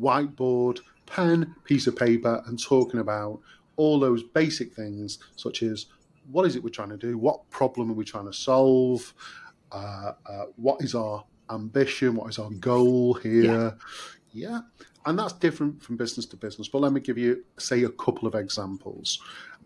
whiteboard, 0.00 0.80
pen, 1.04 1.54
piece 1.64 1.86
of 1.86 1.96
paper, 1.96 2.42
and 2.46 2.58
talking 2.58 2.98
about 2.98 3.40
all 3.76 4.00
those 4.00 4.22
basic 4.22 4.72
things 4.72 5.18
such 5.36 5.62
as 5.62 5.84
what 6.30 6.46
is 6.46 6.56
it 6.56 6.62
we're 6.62 6.70
trying 6.70 6.90
to 6.90 6.96
do, 6.96 7.18
what 7.18 7.48
problem 7.50 7.90
are 7.90 7.94
we 7.94 8.04
trying 8.04 8.26
to 8.26 8.32
solve, 8.32 9.14
uh, 9.72 10.12
uh, 10.26 10.44
what 10.56 10.80
is 10.82 10.94
our 10.94 11.24
ambition, 11.50 12.14
what 12.14 12.28
is 12.28 12.38
our 12.38 12.50
goal 12.50 13.14
here, 13.14 13.76
yeah. 14.34 14.60
And 15.06 15.18
that's 15.18 15.32
different 15.32 15.82
from 15.82 15.96
business 15.96 16.26
to 16.26 16.36
business. 16.36 16.68
But 16.68 16.80
let 16.80 16.92
me 16.92 17.00
give 17.00 17.16
you, 17.16 17.44
say, 17.58 17.84
a 17.84 17.88
couple 17.90 18.26
of 18.26 18.34
examples. 18.34 19.20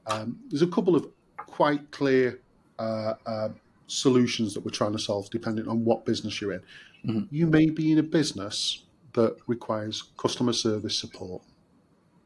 Um, 0.07 0.39
there's 0.49 0.63
a 0.63 0.67
couple 0.67 0.95
of 0.95 1.09
quite 1.37 1.91
clear 1.91 2.41
uh, 2.79 3.15
uh, 3.27 3.49
solutions 3.87 4.55
that 4.55 4.65
we're 4.65 4.71
trying 4.71 4.93
to 4.93 4.99
solve 4.99 5.31
depending 5.31 5.67
on 5.67 5.85
what 5.85 6.05
business 6.05 6.41
you're 6.41 6.53
in. 6.53 6.63
Mhm. 7.07 7.29
You 7.31 7.47
may 7.47 7.71
be 7.71 7.93
in 7.93 7.99
a 7.99 8.03
business 8.03 8.85
that 9.15 9.37
requires 9.47 10.05
customer 10.17 10.53
service 10.53 10.97
support. 10.97 11.43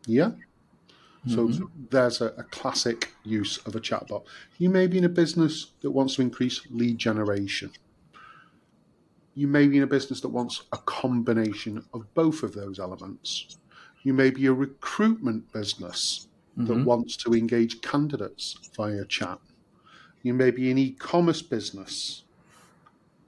Yeah. 0.06 0.32
So 1.26 1.48
there's 1.90 2.20
a, 2.20 2.26
a 2.36 2.42
classic 2.42 3.12
use 3.22 3.58
of 3.58 3.76
a 3.76 3.80
chatbot. 3.80 4.24
You 4.58 4.70
may 4.70 4.88
be 4.88 4.98
in 4.98 5.04
a 5.04 5.08
business 5.08 5.72
that 5.82 5.92
wants 5.92 6.16
to 6.16 6.22
increase 6.22 6.66
lead 6.70 6.98
generation. 6.98 7.70
You 9.34 9.46
may 9.46 9.68
be 9.68 9.76
in 9.76 9.84
a 9.84 9.86
business 9.86 10.20
that 10.22 10.28
wants 10.30 10.64
a 10.72 10.78
combination 10.78 11.84
of 11.94 12.12
both 12.14 12.42
of 12.42 12.54
those 12.54 12.80
elements. 12.80 13.56
You 14.02 14.14
may 14.14 14.30
be 14.30 14.46
a 14.46 14.52
recruitment 14.52 15.52
business 15.52 16.26
that 16.56 16.64
Mhm. 16.72 16.84
wants 16.84 17.16
to 17.18 17.34
engage 17.34 17.80
candidates 17.80 18.58
via 18.76 19.04
chat. 19.06 19.40
You 20.22 20.34
may 20.34 20.50
be 20.50 20.70
an 20.70 20.78
e 20.78 20.90
commerce 20.92 21.40
business 21.40 22.24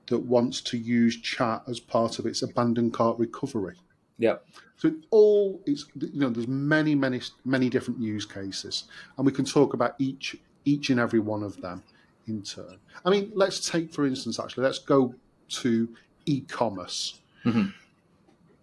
that 0.06 0.18
wants 0.18 0.60
to 0.62 0.76
use 0.76 1.16
chat 1.20 1.62
as 1.68 1.80
part 1.80 2.18
of 2.18 2.26
its 2.26 2.42
abandoned 2.42 2.92
cart 2.92 3.18
recovery. 3.18 3.76
Yep. 4.18 4.46
So 4.76 4.88
it 4.88 4.94
all 5.10 5.60
it's 5.66 5.86
you 5.98 6.20
know 6.20 6.30
there's 6.30 6.48
many 6.48 6.94
many 6.94 7.20
many 7.44 7.68
different 7.68 8.00
use 8.00 8.24
cases, 8.26 8.84
and 9.16 9.26
we 9.26 9.32
can 9.32 9.44
talk 9.44 9.74
about 9.74 9.94
each 9.98 10.36
each 10.64 10.90
and 10.90 11.00
every 11.00 11.18
one 11.20 11.42
of 11.42 11.60
them 11.60 11.82
in 12.26 12.42
turn. 12.42 12.78
I 13.04 13.10
mean, 13.10 13.30
let's 13.34 13.68
take 13.68 13.92
for 13.92 14.06
instance 14.06 14.38
actually 14.40 14.64
let's 14.64 14.78
go 14.78 15.14
to 15.48 15.88
e-commerce. 16.26 17.20
Mhm. 17.44 17.72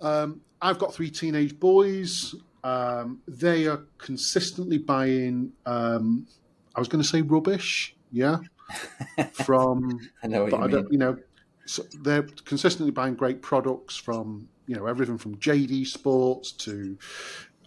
Um, 0.01 0.41
I've 0.61 0.79
got 0.79 0.93
three 0.93 1.09
teenage 1.11 1.59
boys. 1.59 2.35
Um, 2.63 3.21
they 3.27 3.67
are 3.67 3.83
consistently 3.97 4.77
buying. 4.77 5.51
Um, 5.65 6.27
I 6.75 6.79
was 6.79 6.87
going 6.87 7.01
to 7.03 7.07
say 7.07 7.21
rubbish, 7.21 7.95
yeah, 8.11 8.37
from 9.33 9.99
I 10.23 10.27
know 10.27 10.43
what 10.43 10.51
you 10.53 10.77
mean. 10.77 10.87
you 10.91 10.97
know, 10.97 11.17
so 11.65 11.83
they're 12.01 12.23
consistently 12.45 12.91
buying 12.91 13.15
great 13.15 13.41
products 13.41 13.95
from, 13.95 14.47
you 14.67 14.75
know, 14.75 14.85
everything 14.87 15.17
from 15.17 15.37
JD 15.37 15.85
Sports 15.85 16.51
to 16.53 16.97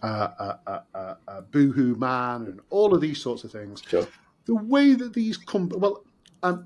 uh, 0.03 0.29
uh, 0.39 0.57
uh, 0.67 0.79
uh, 0.93 1.15
uh, 1.27 1.41
Boohoo 1.41 1.95
Man 1.95 2.43
and 2.45 2.61
all 2.69 2.93
of 2.93 3.01
these 3.01 3.21
sorts 3.21 3.43
of 3.43 3.51
things. 3.51 3.83
Sure. 3.87 4.07
The 4.45 4.55
way 4.55 4.93
that 4.93 5.13
these 5.13 5.37
come, 5.37 5.69
well, 5.69 6.03
um, 6.43 6.65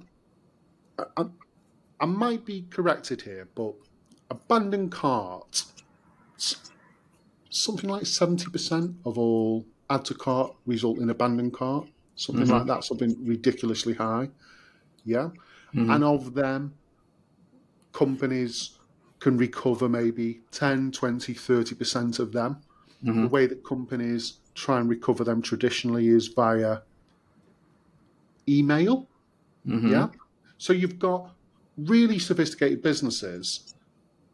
I, 0.97 1.03
I, 1.17 1.25
I 2.01 2.05
might 2.05 2.45
be 2.45 2.63
corrected 2.63 3.21
here, 3.21 3.49
but 3.55 3.73
abandoned 4.29 4.91
cart, 4.91 5.63
something 7.49 7.89
like 7.89 8.05
seventy 8.05 8.49
percent 8.51 8.95
of 9.05 9.17
all 9.17 9.65
add 9.89 10.05
to 10.05 10.13
cart 10.13 10.55
result 10.65 10.99
in 10.99 11.09
abandoned 11.09 11.53
cart, 11.53 11.87
something 12.15 12.45
Mhm. 12.45 12.51
like 12.51 12.67
that, 12.67 12.83
something 12.83 13.15
ridiculously 13.25 13.93
high. 13.93 14.29
Yeah 15.05 15.29
Mhm. 15.73 15.89
and 15.93 16.03
of 16.03 16.33
them 16.33 16.75
companies 17.93 18.78
can 19.19 19.37
recover 19.37 19.89
maybe 19.89 20.41
10 20.51 20.91
20 20.91 21.33
30% 21.33 22.19
of 22.19 22.31
them 22.31 22.57
the 23.03 23.11
Mhm. 23.11 23.29
way 23.29 23.45
that 23.47 23.63
companies 23.63 24.39
try 24.55 24.79
and 24.79 24.89
recover 24.89 25.23
them 25.23 25.41
traditionally 25.41 26.09
is 26.09 26.27
via 26.27 26.79
email 28.47 29.07
Mhm. 29.65 29.91
yeah 29.91 30.09
so 30.57 30.73
you've 30.73 30.99
got 30.99 31.33
really 31.77 32.19
sophisticated 32.19 32.81
businesses 32.81 33.73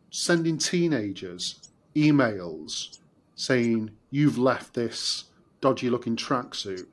sending 0.10 0.58
teenagers 0.58 1.60
emails 1.96 3.00
saying 3.36 3.92
you've 4.12 4.38
left 4.38 4.74
this 4.74 5.25
dodgy 5.62 5.89
looking 5.89 6.15
tracksuit 6.15 6.88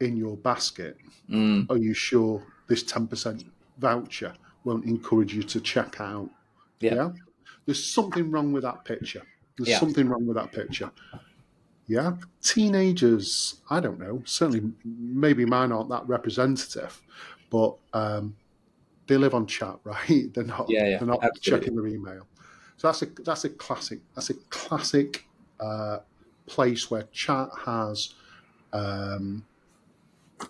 in 0.00 0.16
your 0.16 0.36
basket 0.36 0.96
Mm. 1.28 1.70
are 1.70 1.76
you 1.76 1.94
sure 1.94 2.44
this 2.66 2.82
10% 2.82 3.44
voucher 3.78 4.34
won't 4.64 4.84
encourage 4.84 5.32
you 5.34 5.42
to 5.44 5.60
check 5.60 6.00
out? 6.00 6.28
Yeah. 6.80 7.10
There's 7.66 7.84
something 7.84 8.30
wrong 8.30 8.52
with 8.52 8.62
that 8.62 8.84
picture. 8.84 9.22
There's 9.56 9.68
Yeah. 9.68 9.78
something 9.78 10.08
wrong 10.08 10.26
with 10.26 10.36
that 10.36 10.52
picture. 10.52 10.90
Yeah. 11.86 12.16
Teenagers, 12.42 13.60
I 13.68 13.80
don't 13.80 13.98
know, 13.98 14.22
certainly 14.24 14.72
maybe 14.84 15.44
mine 15.44 15.72
aren't 15.72 15.90
that 15.90 16.06
representative, 16.08 17.02
but 17.50 17.76
um, 17.92 18.36
they 19.06 19.16
live 19.16 19.34
on 19.34 19.46
chat, 19.46 19.78
right? 19.84 20.32
They're 20.32 20.44
not, 20.44 20.66
Yeah, 20.68 20.86
yeah, 20.86 20.98
they're 20.98 21.08
not 21.08 21.22
absolutely. 21.24 21.50
checking 21.66 21.76
their 21.76 21.86
email. 21.86 22.26
So 22.76 22.88
that's 22.88 23.02
a 23.02 23.06
that's 23.24 23.44
a 23.44 23.50
classic 23.50 24.00
that's 24.14 24.30
a 24.30 24.34
classic 24.48 25.26
uh, 25.58 25.98
place 26.46 26.90
where 26.90 27.02
chat 27.12 27.50
has 27.66 28.14
um, 28.72 29.44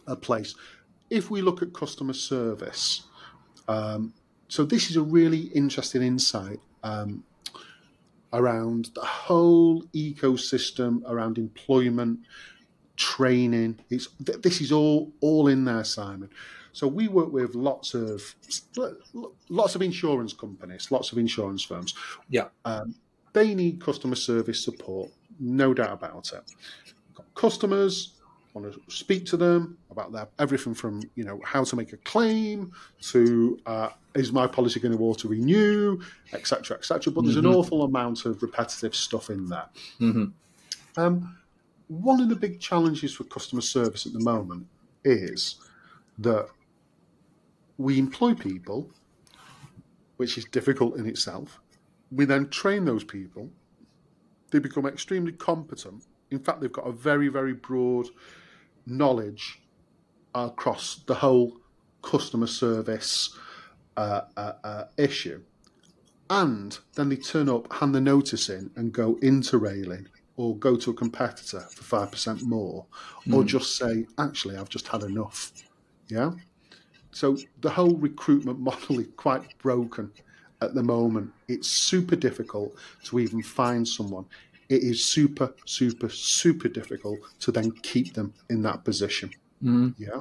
a 0.06 0.14
place. 0.14 0.54
If 1.08 1.28
we 1.30 1.42
look 1.42 1.60
at 1.60 1.72
customer 1.72 2.12
service, 2.12 3.02
um, 3.66 4.14
so 4.50 4.64
this 4.64 4.90
is 4.90 4.96
a 4.96 5.02
really 5.02 5.42
interesting 5.54 6.02
insight 6.02 6.58
um, 6.82 7.22
around 8.32 8.90
the 8.96 9.00
whole 9.00 9.84
ecosystem 9.94 11.02
around 11.06 11.38
employment, 11.38 12.18
training. 12.96 13.78
It's 13.90 14.08
th- 14.26 14.42
this 14.42 14.60
is 14.60 14.72
all 14.72 15.12
all 15.20 15.46
in 15.46 15.64
there, 15.64 15.84
Simon. 15.84 16.30
So 16.72 16.88
we 16.88 17.06
work 17.06 17.32
with 17.32 17.54
lots 17.54 17.94
of 17.94 18.34
lots 19.48 19.76
of 19.76 19.82
insurance 19.82 20.32
companies, 20.32 20.90
lots 20.90 21.12
of 21.12 21.18
insurance 21.18 21.62
firms. 21.62 21.94
Yeah. 22.28 22.48
Um, 22.64 22.96
they 23.32 23.54
need 23.54 23.80
customer 23.80 24.16
service 24.16 24.64
support, 24.64 25.10
no 25.38 25.72
doubt 25.72 25.92
about 25.92 26.32
it. 26.32 26.42
Got 27.14 27.32
customers 27.36 28.14
want 28.52 28.72
to 28.72 28.80
speak 28.88 29.26
to 29.26 29.36
them 29.36 29.78
about 29.90 30.30
everything 30.38 30.74
from 30.74 31.02
you 31.14 31.24
know 31.24 31.40
how 31.44 31.64
to 31.64 31.76
make 31.76 31.92
a 31.92 31.96
claim 31.98 32.72
to 33.00 33.58
uh, 33.66 33.88
is 34.14 34.32
my 34.32 34.46
policy 34.46 34.80
going 34.80 34.96
to 34.96 35.02
auto 35.02 35.28
renew, 35.28 36.00
etc., 36.32 36.76
etc. 36.76 37.12
But 37.12 37.24
there's 37.24 37.36
an 37.36 37.44
Mhm. 37.44 37.54
awful 37.54 37.82
amount 37.82 38.24
of 38.24 38.42
repetitive 38.42 38.94
stuff 38.94 39.30
in 39.30 39.46
there. 39.46 39.68
Mhm. 39.98 40.32
Um, 40.96 41.36
one 41.88 42.20
of 42.20 42.28
the 42.28 42.36
big 42.36 42.60
challenges 42.60 43.12
for 43.14 43.24
customer 43.24 43.62
service 43.62 44.06
at 44.06 44.12
the 44.12 44.20
moment 44.20 44.66
is 45.04 45.56
that 46.18 46.48
we 47.78 47.98
employ 47.98 48.34
people, 48.34 48.90
which 50.18 50.36
is 50.38 50.44
difficult 50.46 50.96
in 50.96 51.06
itself. 51.06 51.60
We 52.12 52.24
then 52.26 52.48
train 52.50 52.84
those 52.84 53.04
people. 53.04 53.50
They 54.50 54.58
become 54.58 54.86
extremely 54.86 55.32
competent. 55.32 56.04
In 56.30 56.38
fact, 56.40 56.60
they've 56.60 56.72
got 56.72 56.86
a 56.86 56.92
very, 56.92 57.28
very 57.28 57.54
broad 57.54 58.08
knowledge 58.86 59.60
across 60.34 61.02
the 61.06 61.14
whole 61.14 61.56
customer 62.02 62.46
service 62.46 63.36
uh, 63.96 64.22
uh, 64.36 64.52
uh, 64.64 64.84
issue. 64.96 65.42
And 66.28 66.78
then 66.94 67.08
they 67.08 67.16
turn 67.16 67.48
up, 67.48 67.72
hand 67.72 67.94
the 67.94 68.00
notice 68.00 68.48
in, 68.48 68.70
and 68.76 68.92
go 68.92 69.18
into 69.20 69.58
railing 69.58 70.06
or 70.36 70.56
go 70.56 70.76
to 70.76 70.90
a 70.90 70.94
competitor 70.94 71.60
for 71.60 72.06
5% 72.06 72.42
more, 72.42 72.86
or 73.30 73.44
just 73.44 73.76
say, 73.76 74.06
actually, 74.16 74.56
I've 74.56 74.70
just 74.70 74.88
had 74.88 75.02
enough. 75.02 75.52
Yeah? 76.08 76.30
So 77.10 77.36
the 77.60 77.68
whole 77.68 77.96
recruitment 77.96 78.58
model 78.70 79.00
is 79.00 79.08
quite 79.16 79.58
broken 79.58 80.10
at 80.62 80.74
the 80.74 80.82
moment. 80.82 81.32
It's 81.48 81.68
super 81.68 82.16
difficult 82.16 82.74
to 83.04 83.18
even 83.18 83.42
find 83.42 83.86
someone. 83.86 84.24
It 84.68 84.82
is 84.82 85.04
super, 85.04 85.52
super, 85.66 86.08
super 86.08 86.68
difficult 86.68 87.18
to 87.40 87.52
then 87.52 87.72
keep 87.82 88.14
them 88.14 88.32
in 88.48 88.62
that 88.62 88.84
position. 88.84 89.30
Mhm. 89.62 89.94
Yeah. 89.98 90.20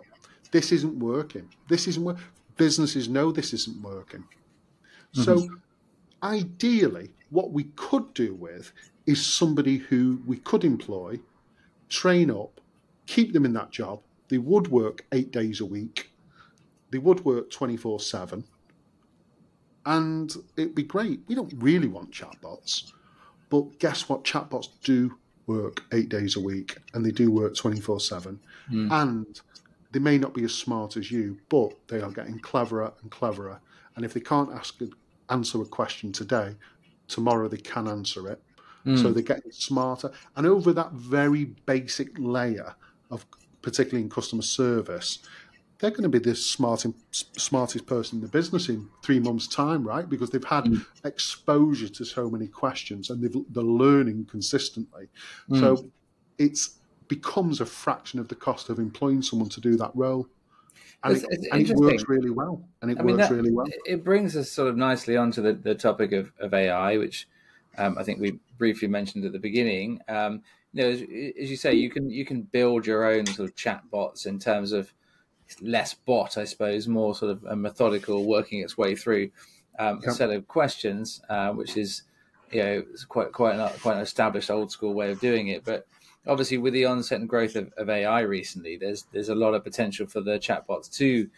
This 0.51 0.72
isn't 0.72 0.98
working. 1.00 1.50
This 1.67 1.88
isn't 1.88 2.03
work. 2.03 2.17
businesses 2.58 3.08
know 3.08 3.31
this 3.31 3.53
isn't 3.53 3.81
working. 3.81 4.24
Mm-hmm. 5.15 5.22
So, 5.24 5.48
ideally, 6.24 7.12
what 7.29 7.51
we 7.51 7.65
could 7.75 8.13
do 8.13 8.34
with 8.34 8.74
is 9.05 9.25
somebody 9.25 9.77
who 9.77 10.22
we 10.25 10.38
could 10.38 10.63
employ, 10.63 11.19
train 11.89 12.29
up, 12.31 12.62
keep 13.08 13.34
them 13.34 13.46
in 13.46 13.53
that 13.53 13.72
job. 13.72 14.01
They 14.29 14.38
would 14.39 14.67
work 14.69 15.05
eight 15.12 15.31
days 15.31 15.62
a 15.62 15.65
week, 15.65 16.12
they 16.91 16.98
would 17.00 17.25
work 17.25 17.50
24 17.51 18.00
7, 18.00 18.43
and 19.86 20.36
it'd 20.58 20.75
be 20.75 20.84
great. 20.84 21.22
We 21.27 21.36
don't 21.36 21.53
really 21.58 21.88
want 21.88 22.12
chatbots, 22.12 22.91
but 23.50 23.79
guess 23.79 24.10
what? 24.10 24.24
Chatbots 24.24 24.69
do 24.84 25.17
work 25.49 25.83
eight 25.91 26.09
days 26.09 26.35
a 26.35 26.39
week 26.39 26.77
and 26.93 27.05
they 27.05 27.11
do 27.11 27.31
work 27.31 27.55
24 27.55 27.99
7. 27.99 28.39
Mm. 28.71 28.91
And 28.91 29.41
they 29.91 29.99
may 29.99 30.17
not 30.17 30.33
be 30.33 30.43
as 30.43 30.53
smart 30.53 30.95
as 30.95 31.11
you, 31.11 31.37
but 31.49 31.73
they 31.87 31.99
are 32.01 32.11
getting 32.11 32.39
cleverer 32.39 32.93
and 33.01 33.09
cleverer. 33.11 33.59
And 33.95 34.05
if 34.05 34.13
they 34.13 34.19
can't 34.19 34.53
ask 34.53 34.79
answer 35.29 35.61
a 35.61 35.65
question 35.65 36.11
today, 36.11 36.55
tomorrow 37.07 37.47
they 37.47 37.57
can 37.57 37.87
answer 37.87 38.29
it. 38.29 38.41
Mm. 38.85 39.01
So 39.01 39.11
they're 39.11 39.23
getting 39.23 39.51
smarter. 39.51 40.11
And 40.35 40.45
over 40.45 40.71
that 40.73 40.91
very 40.93 41.45
basic 41.65 42.09
layer 42.17 42.75
of, 43.11 43.25
particularly 43.61 44.03
in 44.03 44.09
customer 44.09 44.43
service, 44.43 45.19
they're 45.79 45.91
going 45.91 46.03
to 46.03 46.09
be 46.09 46.19
the 46.19 46.36
smartest, 46.36 47.39
smartest 47.39 47.86
person 47.86 48.17
in 48.17 48.21
the 48.21 48.27
business 48.27 48.67
in 48.67 48.88
three 49.01 49.19
months' 49.19 49.48
time, 49.48 49.88
right? 49.88 50.07
Because 50.09 50.29
they've 50.29 50.43
had 50.43 50.65
mm. 50.65 50.86
exposure 51.05 51.88
to 51.88 52.05
so 52.05 52.29
many 52.29 52.48
questions 52.48 53.09
and 53.09 53.24
they're 53.24 53.63
learning 53.63 54.25
consistently. 54.29 55.07
Mm. 55.50 55.59
So 55.59 55.89
it 56.38 56.59
becomes 57.07 57.62
a 57.62 57.65
fraction 57.65 58.19
of 58.19 58.27
the 58.27 58.36
cost 58.36 58.69
of 58.69 58.77
employing 58.77 59.21
someone 59.21 59.50
to 59.50 59.62
do 59.62 59.77
that 59.77 59.91
role. 59.95 60.27
And, 61.01 61.15
it's, 61.15 61.25
it's 61.29 61.45
it, 61.45 61.50
and 61.53 61.69
it, 61.69 61.77
works 61.77 62.03
really 62.09 62.29
well. 62.29 62.62
And 62.81 62.91
it 62.91 63.00
I 63.00 63.03
mean, 63.03 63.15
works 63.15 63.29
that, 63.29 63.36
really 63.36 63.51
well. 63.51 63.67
It 63.86 64.03
brings 64.03 64.36
us 64.36 64.51
sort 64.51 64.67
of 64.67 64.75
nicely 64.75 65.15
onto 65.15 65.41
the, 65.41 65.53
the 65.53 65.75
topic 65.75 66.12
of, 66.12 66.33
of 66.39 66.53
AI, 66.53 66.98
which 66.98 67.25
um, 67.77 67.98
I 67.98 68.03
think 68.03 68.19
we 68.19 68.38
briefly 68.57 68.89
mentioned 68.89 69.24
at 69.24 69.31
the 69.31 69.39
beginning. 69.39 70.01
Um, 70.09 70.41
you 70.74 70.83
know, 70.83 70.89
as, 70.89 71.01
as, 71.01 71.50
you 71.50 71.55
say, 71.55 71.74
you 71.74 71.89
can 71.89 72.09
you 72.09 72.25
can 72.25 72.41
build 72.41 72.86
your 72.86 73.05
own 73.05 73.25
sort 73.25 73.50
of 73.50 73.55
chat 73.55 73.81
bots 73.89 74.25
in 74.25 74.38
terms 74.38 74.71
of 74.71 74.93
less 75.61 75.93
bot, 75.93 76.37
I 76.37 76.45
suppose, 76.45 76.87
more 76.87 77.15
sort 77.15 77.31
of 77.31 77.43
a 77.45 77.55
methodical 77.55 78.25
working 78.25 78.59
its 78.59 78.77
way 78.77 78.95
through 78.95 79.31
um, 79.77 80.01
a 80.05 80.11
set 80.11 80.29
of 80.29 80.47
questions, 80.47 81.21
uh, 81.29 81.51
which 81.51 81.77
is 81.77 82.03
you 82.51 82.63
know 82.63 82.83
quite 83.07 83.31
quite 83.31 83.55
an, 83.55 83.69
quite 83.79 83.95
an 83.95 84.01
established 84.01 84.51
old 84.51 84.71
school 84.71 84.93
way 84.93 85.11
of 85.11 85.19
doing 85.19 85.47
it, 85.47 85.63
but 85.63 85.87
obviously 86.27 86.57
with 86.57 86.73
the 86.73 86.85
onset 86.85 87.19
and 87.19 87.29
growth 87.29 87.55
of, 87.55 87.71
of, 87.77 87.89
AI 87.89 88.21
recently, 88.21 88.77
there's 88.77 89.05
there's 89.11 89.29
a 89.29 89.35
lot 89.35 89.53
of 89.53 89.63
potential 89.63 90.05
for 90.05 90.21
the 90.21 90.37
chatbots 90.37 90.91
to 90.97 91.29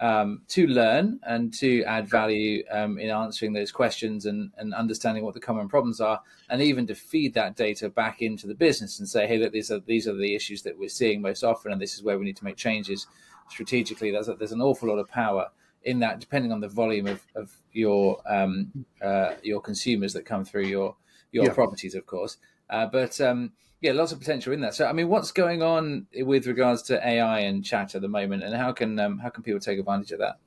um, 0.00 0.42
to 0.48 0.66
learn 0.68 1.18
and 1.24 1.52
to 1.54 1.82
add 1.82 2.08
value 2.08 2.62
um, 2.70 2.98
in 2.98 3.10
answering 3.10 3.52
those 3.52 3.72
questions 3.72 4.26
and, 4.26 4.52
and 4.56 4.72
understanding 4.72 5.24
what 5.24 5.34
the 5.34 5.40
common 5.40 5.68
problems 5.68 6.00
are, 6.00 6.20
and 6.50 6.62
even 6.62 6.86
to 6.86 6.94
feed 6.94 7.34
that 7.34 7.56
data 7.56 7.88
back 7.88 8.22
into 8.22 8.46
the 8.46 8.54
business 8.54 9.00
and 9.00 9.08
say, 9.08 9.26
hey, 9.26 9.38
look, 9.38 9.52
these 9.52 9.70
are 9.70 9.80
these 9.80 10.06
are 10.06 10.14
the 10.14 10.34
issues 10.34 10.62
that 10.62 10.78
we're 10.78 10.88
seeing 10.88 11.20
most 11.20 11.42
often, 11.42 11.72
and 11.72 11.80
this 11.80 11.94
is 11.94 12.02
where 12.02 12.18
we 12.18 12.24
need 12.24 12.36
to 12.36 12.44
make 12.44 12.56
changes 12.56 13.06
strategically. 13.50 14.10
There's 14.10 14.28
a, 14.28 14.34
there's 14.34 14.52
an 14.52 14.60
awful 14.60 14.88
lot 14.88 14.98
of 14.98 15.08
power 15.08 15.48
in 15.84 16.00
that, 16.00 16.20
depending 16.20 16.52
on 16.52 16.60
the 16.60 16.68
volume 16.68 17.06
of, 17.06 17.24
of 17.34 17.52
your 17.72 18.20
um, 18.28 18.84
uh, 19.02 19.34
your 19.42 19.60
consumers 19.60 20.12
that 20.14 20.24
come 20.24 20.44
through 20.44 20.66
your 20.66 20.96
your 21.32 21.46
yeah. 21.46 21.52
properties, 21.52 21.94
of 21.94 22.06
course. 22.06 22.36
Uh, 22.70 22.86
but 22.86 23.20
um, 23.20 23.52
yeah, 23.80 23.92
lots 23.92 24.12
of 24.12 24.18
potential 24.18 24.52
in 24.52 24.60
that. 24.60 24.74
So, 24.74 24.86
I 24.86 24.92
mean, 24.92 25.08
what's 25.08 25.30
going 25.30 25.62
on 25.62 26.06
with 26.14 26.46
regards 26.46 26.82
to 26.84 27.06
AI 27.06 27.40
and 27.40 27.64
chat 27.64 27.94
at 27.94 28.02
the 28.02 28.08
moment, 28.08 28.42
and 28.42 28.54
how 28.54 28.72
can 28.72 28.98
um, 28.98 29.18
how 29.18 29.28
can 29.28 29.42
people 29.42 29.60
take 29.60 29.78
advantage 29.78 30.12
of 30.12 30.20
that? 30.20 30.38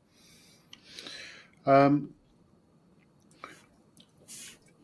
Um, 1.65 2.13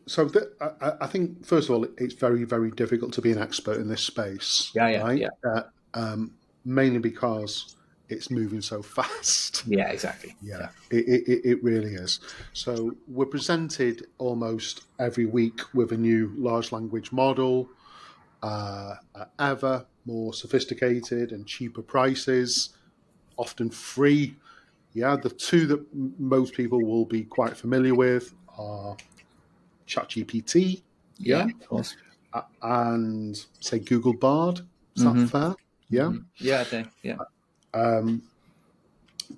so 0.06 0.24
the, 0.24 0.50
I, 0.80 1.04
I, 1.04 1.06
think 1.06 1.44
first 1.44 1.68
of 1.68 1.74
all, 1.74 1.86
it's 1.98 2.14
very 2.14 2.44
very 2.44 2.70
difficult 2.70 3.12
to 3.14 3.20
be 3.20 3.32
an 3.32 3.38
expert 3.38 3.78
in 3.78 3.88
this 3.88 4.02
space. 4.02 4.70
Yeah, 4.74 4.88
yeah, 4.88 5.02
right? 5.02 5.18
yeah. 5.18 5.28
Uh, 5.44 5.62
um, 5.94 6.32
mainly 6.64 6.98
because 6.98 7.76
it's 8.08 8.30
moving 8.30 8.60
so 8.60 8.82
fast. 8.82 9.64
Yeah, 9.66 9.90
exactly. 9.90 10.34
Yeah, 10.40 10.58
yeah. 10.90 10.98
It, 10.98 11.28
it, 11.28 11.40
it 11.44 11.62
really 11.62 11.94
is. 11.94 12.20
So 12.52 12.94
we're 13.06 13.26
presented 13.26 14.06
almost 14.18 14.82
every 14.98 15.26
week 15.26 15.60
with 15.74 15.92
a 15.92 15.96
new 15.96 16.32
large 16.36 16.72
language 16.72 17.12
model 17.12 17.68
uh, 18.42 18.94
ever 19.38 19.86
more 20.06 20.32
sophisticated 20.32 21.32
and 21.32 21.46
cheaper 21.46 21.82
prices, 21.82 22.70
often 23.36 23.70
free. 23.70 24.36
Yeah, 24.94 25.16
the 25.16 25.30
two 25.30 25.66
that 25.66 25.84
most 26.18 26.54
people 26.54 26.82
will 26.82 27.04
be 27.04 27.24
quite 27.24 27.56
familiar 27.56 27.94
with 27.94 28.34
are 28.56 28.96
ChatGPT. 29.86 30.82
Yeah, 31.18 31.38
yeah 31.38 31.44
of 31.44 31.68
course. 31.68 31.96
Uh, 32.32 32.42
and 32.62 33.46
say 33.60 33.78
Google 33.78 34.14
Bard. 34.14 34.60
Is 34.96 35.04
mm-hmm. 35.04 35.22
that 35.22 35.30
fair? 35.30 35.54
Yeah. 35.90 36.02
Mm-hmm. 36.02 36.18
Yeah, 36.36 36.60
I 36.60 36.64
think. 36.64 36.88
Yeah. 37.02 37.16
Um, 37.74 38.22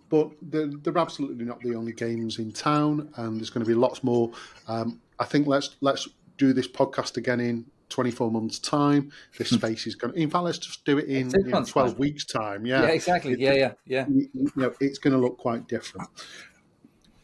but 0.08 0.30
they're, 0.42 0.66
they're, 0.66 0.98
absolutely 0.98 1.44
not 1.44 1.60
the 1.60 1.74
only 1.74 1.92
games 1.92 2.38
in 2.38 2.52
town, 2.52 3.12
and 3.16 3.38
there's 3.38 3.50
going 3.50 3.64
to 3.64 3.68
be 3.68 3.74
lots 3.74 4.04
more. 4.04 4.30
Um, 4.68 5.00
I 5.18 5.24
think 5.24 5.46
let's 5.46 5.76
let's 5.80 6.08
do 6.38 6.52
this 6.52 6.68
podcast 6.68 7.16
again 7.16 7.40
in 7.40 7.66
24 7.90 8.30
months' 8.30 8.58
time. 8.58 9.12
This 9.36 9.50
hmm. 9.50 9.56
space 9.56 9.86
is 9.86 9.94
going. 9.94 10.14
to... 10.14 10.20
In 10.20 10.30
fact, 10.30 10.44
let's 10.44 10.58
just 10.58 10.84
do 10.84 10.98
it 10.98 11.06
in 11.06 11.30
you 11.30 11.50
know, 11.50 11.64
12 11.64 11.98
weeks' 11.98 12.24
time. 12.24 12.64
Yeah, 12.64 12.82
yeah, 12.82 12.88
exactly. 12.88 13.32
It, 13.32 13.40
yeah, 13.40 13.52
yeah, 13.52 13.72
yeah. 13.86 14.06
You 14.08 14.50
know, 14.56 14.72
it's 14.80 14.98
going 14.98 15.12
to 15.12 15.18
look 15.18 15.38
quite 15.38 15.68
different. 15.68 16.08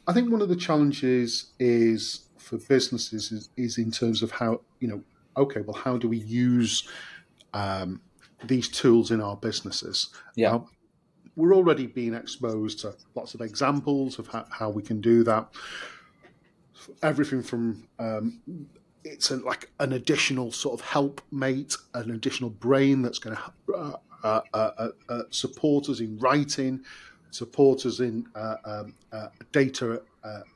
I 0.06 0.12
think 0.12 0.30
one 0.30 0.42
of 0.42 0.48
the 0.48 0.56
challenges 0.56 1.52
is 1.58 2.26
for 2.36 2.58
businesses 2.58 3.32
is, 3.32 3.48
is 3.56 3.78
in 3.78 3.90
terms 3.90 4.22
of 4.22 4.30
how 4.32 4.60
you 4.80 4.88
know. 4.88 5.02
Okay, 5.36 5.60
well, 5.60 5.76
how 5.76 5.98
do 5.98 6.08
we 6.08 6.16
use 6.16 6.88
um, 7.52 8.00
these 8.44 8.68
tools 8.68 9.10
in 9.10 9.20
our 9.20 9.36
businesses? 9.36 10.08
Yeah. 10.34 10.60
We're 11.36 11.54
already 11.54 11.86
being 11.86 12.14
exposed 12.14 12.80
to 12.80 12.94
lots 13.14 13.34
of 13.34 13.40
examples 13.40 14.18
of 14.18 14.26
how, 14.28 14.46
how 14.50 14.70
we 14.70 14.82
can 14.82 15.00
do 15.00 15.22
that. 15.22 15.48
Everything 17.02 17.42
from 17.42 17.86
um, 17.98 18.40
it's 19.04 19.30
a, 19.30 19.36
like 19.36 19.70
an 19.78 19.92
additional 19.92 20.50
sort 20.50 20.80
of 20.80 20.86
helpmate, 20.86 21.76
an 21.94 22.10
additional 22.10 22.50
brain 22.50 23.02
that's 23.02 23.18
going 23.18 23.36
to 23.36 23.74
uh 23.74 23.96
uh, 24.26 24.40
uh, 24.54 24.70
uh, 24.78 24.88
uh, 25.08 25.22
support 25.30 25.88
us 25.88 26.00
in 26.00 26.18
writing, 26.18 26.80
support 27.30 27.86
us 27.86 28.00
in 28.00 28.26
uh, 28.34 28.56
um, 28.64 28.94
data 29.52 30.02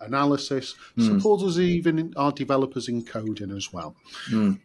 analysis, 0.01 0.75
mm. 0.99 1.07
support 1.07 1.41
us 1.43 1.57
even 1.59 1.99
in 1.99 2.13
our 2.17 2.33
developers 2.33 2.89
in 2.89 3.05
coding 3.05 3.53
as 3.53 3.73
well. 3.73 3.95
Mm. 4.31 4.59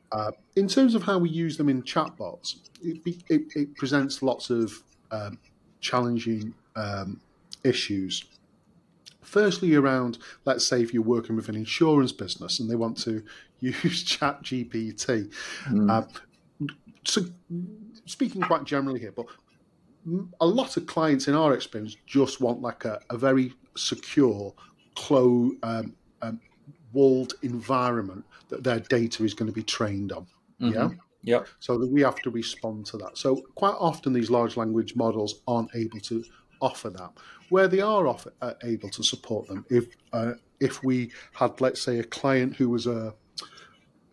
in 0.55 0.67
terms 0.67 0.95
of 0.95 1.03
how 1.03 1.19
we 1.19 1.29
use 1.29 1.55
them 1.55 1.69
in 1.69 1.83
chatbots, 1.83 2.55
it, 2.81 3.21
it, 3.29 3.41
it 3.55 3.75
presents 3.75 4.23
lots 4.23 4.49
of 4.49 4.81
um, 5.11 5.37
challenging 5.85 6.51
um, 6.75 7.21
issues 7.63 8.25
firstly 9.21 9.75
around 9.75 10.17
let's 10.45 10.65
say 10.65 10.81
if 10.81 10.93
you're 10.93 11.03
working 11.03 11.35
with 11.35 11.47
an 11.47 11.55
insurance 11.55 12.11
business 12.11 12.59
and 12.59 12.69
they 12.69 12.75
want 12.75 12.97
to 12.97 13.23
use 13.59 14.03
chat 14.03 14.41
gpt 14.41 15.31
mm. 15.65 15.91
uh, 15.91 16.05
so 17.03 17.21
speaking 18.05 18.41
quite 18.41 18.63
generally 18.63 18.99
here 18.99 19.13
but 19.15 19.27
a 20.41 20.45
lot 20.45 20.75
of 20.77 20.85
clients 20.87 21.27
in 21.27 21.35
our 21.35 21.53
experience 21.53 21.95
just 22.05 22.41
want 22.41 22.61
like 22.61 22.85
a, 22.85 22.99
a 23.11 23.17
very 23.17 23.53
secure 23.75 24.53
closed 24.95 25.55
um, 25.63 25.93
um, 26.21 26.39
walled 26.93 27.33
environment 27.43 28.23
that 28.49 28.63
their 28.63 28.79
data 28.79 29.23
is 29.23 29.33
going 29.33 29.47
to 29.47 29.55
be 29.55 29.63
trained 29.63 30.11
on 30.11 30.25
mm-hmm. 30.59 30.73
yeah 30.73 30.89
Yep. 31.25 31.47
So 31.59 31.77
that 31.77 31.89
we 31.89 32.01
have 32.01 32.21
to 32.21 32.29
respond 32.29 32.85
to 32.87 32.97
that. 32.97 33.17
So 33.17 33.43
quite 33.55 33.75
often 33.79 34.13
these 34.13 34.29
large 34.29 34.57
language 34.57 34.95
models 34.95 35.41
aren't 35.47 35.75
able 35.75 35.99
to 36.01 36.23
offer 36.61 36.89
that. 36.89 37.11
Where 37.49 37.67
they 37.67 37.81
are 37.81 38.07
offer, 38.07 38.33
uh, 38.41 38.53
able 38.63 38.89
to 38.89 39.03
support 39.03 39.47
them, 39.47 39.65
if 39.69 39.85
uh, 40.13 40.33
if 40.59 40.83
we 40.83 41.11
had, 41.33 41.61
let's 41.61 41.81
say, 41.81 41.99
a 41.99 42.03
client 42.03 42.55
who 42.55 42.69
was 42.69 42.87
a, 42.87 43.13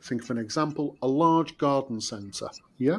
think 0.03 0.23
of 0.23 0.31
an 0.31 0.39
example, 0.39 0.97
a 1.03 1.09
large 1.09 1.57
garden 1.57 2.01
centre, 2.01 2.51
yeah, 2.79 2.99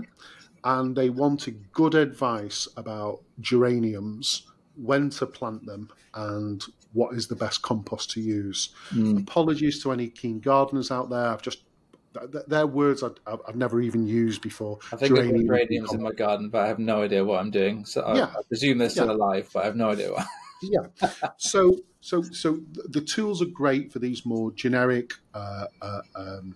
and 0.63 0.95
they 0.95 1.09
wanted 1.09 1.71
good 1.71 1.93
advice 1.93 2.67
about 2.77 3.21
geraniums, 3.41 4.47
when 4.75 5.09
to 5.11 5.25
plant 5.25 5.65
them, 5.65 5.89
and 6.15 6.63
what 6.93 7.13
is 7.15 7.27
the 7.27 7.35
best 7.35 7.61
compost 7.61 8.11
to 8.11 8.21
use. 8.21 8.69
Mm. 8.91 9.21
Apologies 9.21 9.83
to 9.83 9.91
any 9.91 10.07
keen 10.07 10.39
gardeners 10.39 10.89
out 10.89 11.09
there. 11.09 11.27
I've 11.27 11.41
just 11.41 11.63
they're 12.47 12.67
words 12.67 13.03
I've, 13.03 13.15
I've, 13.25 13.55
never 13.55 13.81
even 13.81 14.05
used 14.05 14.41
before. 14.41 14.79
I 14.91 14.97
think 14.97 15.15
Geranium, 15.15 15.35
I've 15.35 15.41
got 15.41 15.47
geraniums 15.47 15.93
in 15.93 16.01
my 16.01 16.11
garden, 16.11 16.49
but 16.49 16.61
I 16.61 16.67
have 16.67 16.79
no 16.79 17.03
idea 17.03 17.23
what 17.23 17.39
I'm 17.39 17.51
doing. 17.51 17.85
So 17.85 18.01
I, 18.01 18.15
yeah. 18.15 18.33
I 18.37 18.41
presume 18.47 18.77
they're 18.77 18.89
still 18.89 19.07
yeah. 19.07 19.13
alive, 19.13 19.49
but 19.53 19.63
I 19.63 19.65
have 19.65 19.75
no 19.75 19.89
idea 19.89 20.11
what. 20.11 20.25
yeah. 20.61 21.09
So 21.37 21.77
so 22.01 22.21
so 22.21 22.59
the 22.89 23.01
tools 23.01 23.41
are 23.41 23.45
great 23.47 23.91
for 23.91 23.99
these 23.99 24.25
more 24.25 24.51
generic 24.51 25.13
uh, 25.33 25.67
uh, 25.81 26.01
um, 26.15 26.55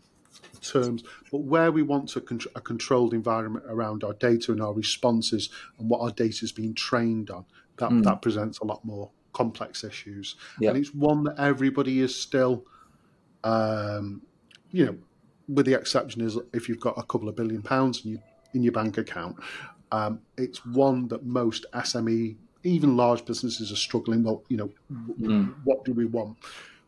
terms, 0.62 1.04
but 1.32 1.40
where 1.40 1.72
we 1.72 1.82
want 1.82 2.16
a, 2.16 2.22
con- 2.22 2.40
a, 2.56 2.62
controlled 2.62 3.14
environment 3.14 3.66
around 3.68 4.04
our 4.04 4.14
data 4.14 4.52
and 4.52 4.62
our 4.62 4.74
responses 4.74 5.50
and 5.80 5.90
what 5.90 6.02
our 6.02 6.12
data 6.12 6.44
is 6.44 6.52
being 6.52 6.74
trained 6.74 7.30
on, 7.30 7.46
that 7.78 7.90
mm. 7.90 8.04
that 8.04 8.22
presents 8.22 8.60
a 8.60 8.66
lot 8.66 8.84
more 8.84 9.10
complex 9.34 9.84
issues, 9.84 10.36
Yeah. 10.60 10.70
and 10.70 10.80
it's 10.80 10.94
one 10.94 11.24
that 11.26 11.36
everybody 11.38 12.02
is 12.02 12.20
still, 12.20 12.66
um, 13.44 14.24
you 14.72 14.86
know, 14.86 14.98
with 15.48 15.66
the 15.66 15.74
exception 15.74 16.22
is 16.22 16.38
if 16.54 16.68
you've 16.68 16.80
got 16.80 16.98
a 16.98 17.04
couple 17.04 17.30
of 17.30 17.36
billion 17.36 17.62
pounds 17.62 18.04
in 18.06 18.12
your, 18.12 18.20
in 18.54 18.64
your 18.64 18.72
bank 18.74 18.98
account, 18.98 19.36
um, 19.92 20.20
it's 20.38 20.66
one 20.66 21.08
that 21.08 21.26
most 21.26 21.66
SME, 21.74 22.36
even 22.64 22.98
large 22.98 23.26
businesses, 23.26 23.72
are 23.72 23.76
struggling. 23.78 24.24
Well, 24.24 24.44
you 24.50 24.58
know, 24.58 24.70
Mm. 24.92 25.56
what 25.64 25.86
do 25.86 25.94
we 25.94 26.06
want? 26.06 26.38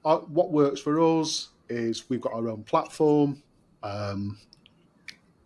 Uh, 0.04 0.18
what 0.20 0.52
works 0.52 0.80
for 0.82 1.00
us 1.00 1.50
is 1.70 2.10
we've 2.10 2.22
got 2.22 2.34
our 2.34 2.50
own 2.50 2.64
platform, 2.64 3.42
um, 3.84 4.38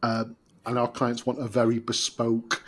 uh, 0.01 0.25
and 0.65 0.79
our 0.79 0.87
clients 0.87 1.25
want 1.25 1.39
a 1.39 1.47
very 1.47 1.79
bespoke 1.79 2.63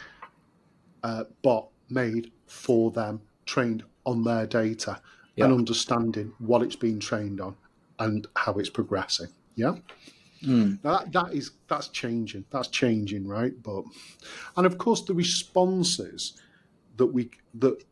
uh, 1.03 1.23
bot 1.43 1.67
made 1.89 2.31
for 2.47 2.91
them, 2.91 3.21
trained 3.45 3.83
on 4.05 4.23
their 4.23 4.45
data 4.47 4.99
Yeah. 5.35 5.45
and 5.45 5.53
understanding 5.53 6.33
what 6.39 6.61
it's 6.63 6.75
been 6.75 6.99
trained 6.99 7.39
on 7.41 7.55
and 7.99 8.27
how 8.35 8.53
it's 8.53 8.69
progressing. 8.69 9.27
Yeah. 9.55 9.75
Mm. 10.43 10.83
Now 10.83 10.99
that, 10.99 11.11
that 11.13 11.33
is 11.33 11.51
that's 11.67 11.87
changing. 11.89 12.45
That's 12.51 12.67
changing, 12.67 13.27
right? 13.27 13.53
But 13.61 13.83
and 14.57 14.65
of 14.65 14.77
course 14.77 15.01
the 15.03 15.13
responses 15.13 16.41
that 16.97 17.07
we 17.07 17.29
that 17.55 17.83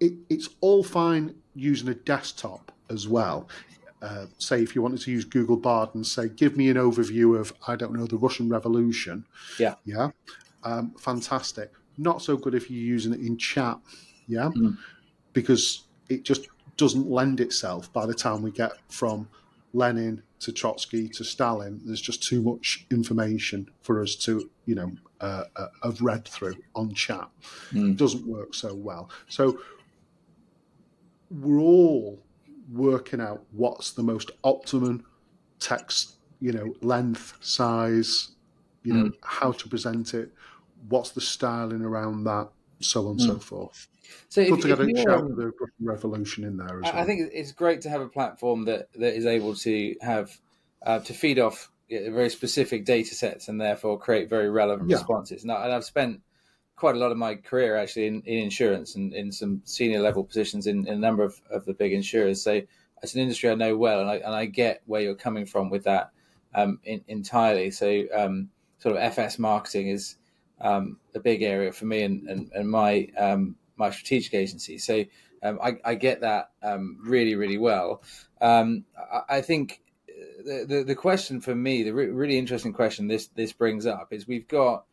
it, 0.00 0.14
it's 0.28 0.48
all 0.60 0.82
fine 0.82 1.34
using 1.54 1.88
a 1.88 1.94
desktop 1.94 2.72
as 2.90 3.08
well. 3.08 3.48
Uh, 4.02 4.26
say 4.38 4.60
if 4.60 4.74
you 4.74 4.82
wanted 4.82 5.00
to 5.00 5.12
use 5.12 5.24
Google 5.24 5.56
Bard 5.56 5.90
and 5.94 6.04
say, 6.04 6.28
give 6.28 6.56
me 6.56 6.68
an 6.70 6.76
overview 6.76 7.38
of 7.38 7.52
I 7.68 7.76
don't 7.76 7.92
know 7.92 8.06
the 8.06 8.16
Russian 8.16 8.48
Revolution. 8.48 9.24
Yeah. 9.58 9.74
Yeah. 9.84 10.10
Um, 10.64 10.92
fantastic. 10.98 11.70
Not 11.98 12.20
so 12.20 12.36
good 12.36 12.54
if 12.54 12.68
you're 12.68 12.80
using 12.80 13.12
it 13.12 13.20
in 13.20 13.36
chat. 13.36 13.78
Yeah. 14.26 14.50
Mm. 14.56 14.76
Because 15.32 15.84
it 16.08 16.24
just 16.24 16.48
doesn't 16.76 17.08
lend 17.08 17.38
itself 17.40 17.92
by 17.92 18.06
the 18.06 18.14
time 18.14 18.42
we 18.42 18.50
get 18.50 18.72
from 18.88 19.28
Lenin 19.72 20.22
to 20.40 20.52
Trotsky 20.52 21.08
to 21.08 21.24
Stalin. 21.24 21.80
There's 21.84 22.00
just 22.00 22.22
too 22.22 22.42
much 22.42 22.86
information 22.90 23.70
for 23.80 24.02
us 24.02 24.14
to, 24.16 24.50
you 24.66 24.74
know, 24.74 24.92
uh, 25.20 25.44
uh, 25.56 25.68
have 25.82 26.00
read 26.00 26.26
through 26.26 26.56
on 26.74 26.92
chat. 26.94 27.28
Mm. 27.72 27.92
It 27.92 27.96
doesn't 27.96 28.26
work 28.26 28.54
so 28.54 28.74
well. 28.74 29.08
So 29.28 29.58
we're 31.30 31.60
all 31.60 32.22
working 32.72 33.20
out 33.20 33.44
what's 33.52 33.92
the 33.92 34.02
most 34.02 34.30
optimum 34.44 35.04
text, 35.58 36.16
you 36.40 36.52
know, 36.52 36.74
length, 36.80 37.34
size, 37.40 38.32
you 38.82 38.92
know, 38.92 39.12
how 39.22 39.52
to 39.52 39.68
present 39.68 40.12
it, 40.14 40.32
what's 40.88 41.10
the 41.10 41.20
styling 41.20 41.82
around 41.82 42.24
that, 42.24 42.48
so 42.84 43.06
on 43.06 43.12
and 43.12 43.20
so 43.20 43.38
forth. 43.38 43.88
So 44.28 44.44
Put 44.48 44.58
if, 44.58 44.62
together 44.62 44.88
if 44.88 44.96
a 44.96 45.02
shout 45.02 45.28
the 45.36 45.46
Russian 45.46 45.74
Revolution 45.80 46.44
in 46.44 46.56
there 46.56 46.80
as 46.82 46.90
I 46.90 46.94
well. 46.94 47.02
I 47.02 47.06
think 47.06 47.30
it's 47.32 47.52
great 47.52 47.82
to 47.82 47.90
have 47.90 48.00
a 48.00 48.08
platform 48.08 48.64
that, 48.64 48.92
that 48.94 49.14
is 49.14 49.26
able 49.26 49.54
to 49.56 49.94
have 50.00 50.38
uh, 50.84 50.98
to 51.00 51.12
feed 51.14 51.38
off 51.38 51.70
very 51.90 52.30
specific 52.30 52.84
data 52.84 53.14
sets 53.14 53.48
and 53.48 53.60
therefore 53.60 53.98
create 53.98 54.28
very 54.28 54.48
relevant 54.48 54.88
Yeah. 54.88 54.96
responses. 54.96 55.42
And, 55.42 55.52
I, 55.52 55.64
and 55.64 55.72
I've 55.72 55.84
spent 55.84 56.22
quite 56.76 56.94
a 56.96 56.98
lot 56.98 57.12
of 57.12 57.18
my 57.18 57.34
career 57.34 57.76
actually 57.76 58.06
in, 58.06 58.22
in 58.22 58.38
insurance 58.38 58.96
and 58.96 59.12
in 59.12 59.30
some 59.30 59.62
senior 59.64 60.00
level 60.00 60.24
positions 60.24 60.66
in, 60.66 60.86
in 60.86 60.94
a 60.94 60.98
number 60.98 61.22
of, 61.22 61.40
of 61.50 61.64
the 61.64 61.74
big 61.74 61.92
insurers. 61.92 62.42
So 62.42 62.62
it's 63.02 63.14
an 63.14 63.20
industry 63.20 63.50
I 63.50 63.54
know 63.54 63.76
well, 63.76 64.00
and 64.00 64.10
I, 64.10 64.16
and 64.16 64.34
I 64.34 64.46
get 64.46 64.82
where 64.86 65.00
you're 65.00 65.14
coming 65.14 65.44
from 65.44 65.70
with 65.70 65.84
that 65.84 66.10
um, 66.54 66.80
in, 66.84 67.04
entirely. 67.08 67.70
So 67.70 68.04
um, 68.14 68.48
sort 68.78 68.96
of 68.96 69.02
FS 69.02 69.38
marketing 69.38 69.88
is 69.88 70.16
um, 70.62 70.98
a 71.14 71.20
big 71.20 71.42
area 71.42 71.72
for 71.72 71.84
me 71.84 72.02
and, 72.02 72.28
and, 72.28 72.50
and 72.54 72.70
my 72.70 73.08
um, 73.18 73.56
my 73.76 73.90
strategic 73.90 74.34
agency. 74.34 74.78
So 74.78 75.04
um, 75.42 75.58
I, 75.62 75.76
I 75.84 75.94
get 75.96 76.20
that 76.20 76.50
um, 76.62 76.98
really, 77.04 77.34
really 77.34 77.58
well. 77.58 78.02
Um, 78.40 78.84
I, 78.96 79.38
I 79.38 79.40
think 79.42 79.82
the, 80.46 80.64
the 80.66 80.84
the 80.84 80.94
question 80.94 81.40
for 81.40 81.54
me, 81.54 81.82
the 81.82 81.92
re- 81.92 82.06
really 82.06 82.38
interesting 82.38 82.72
question 82.72 83.08
this 83.08 83.28
this 83.28 83.52
brings 83.52 83.86
up 83.86 84.12
is 84.12 84.26
we've 84.26 84.48
got. 84.48 84.84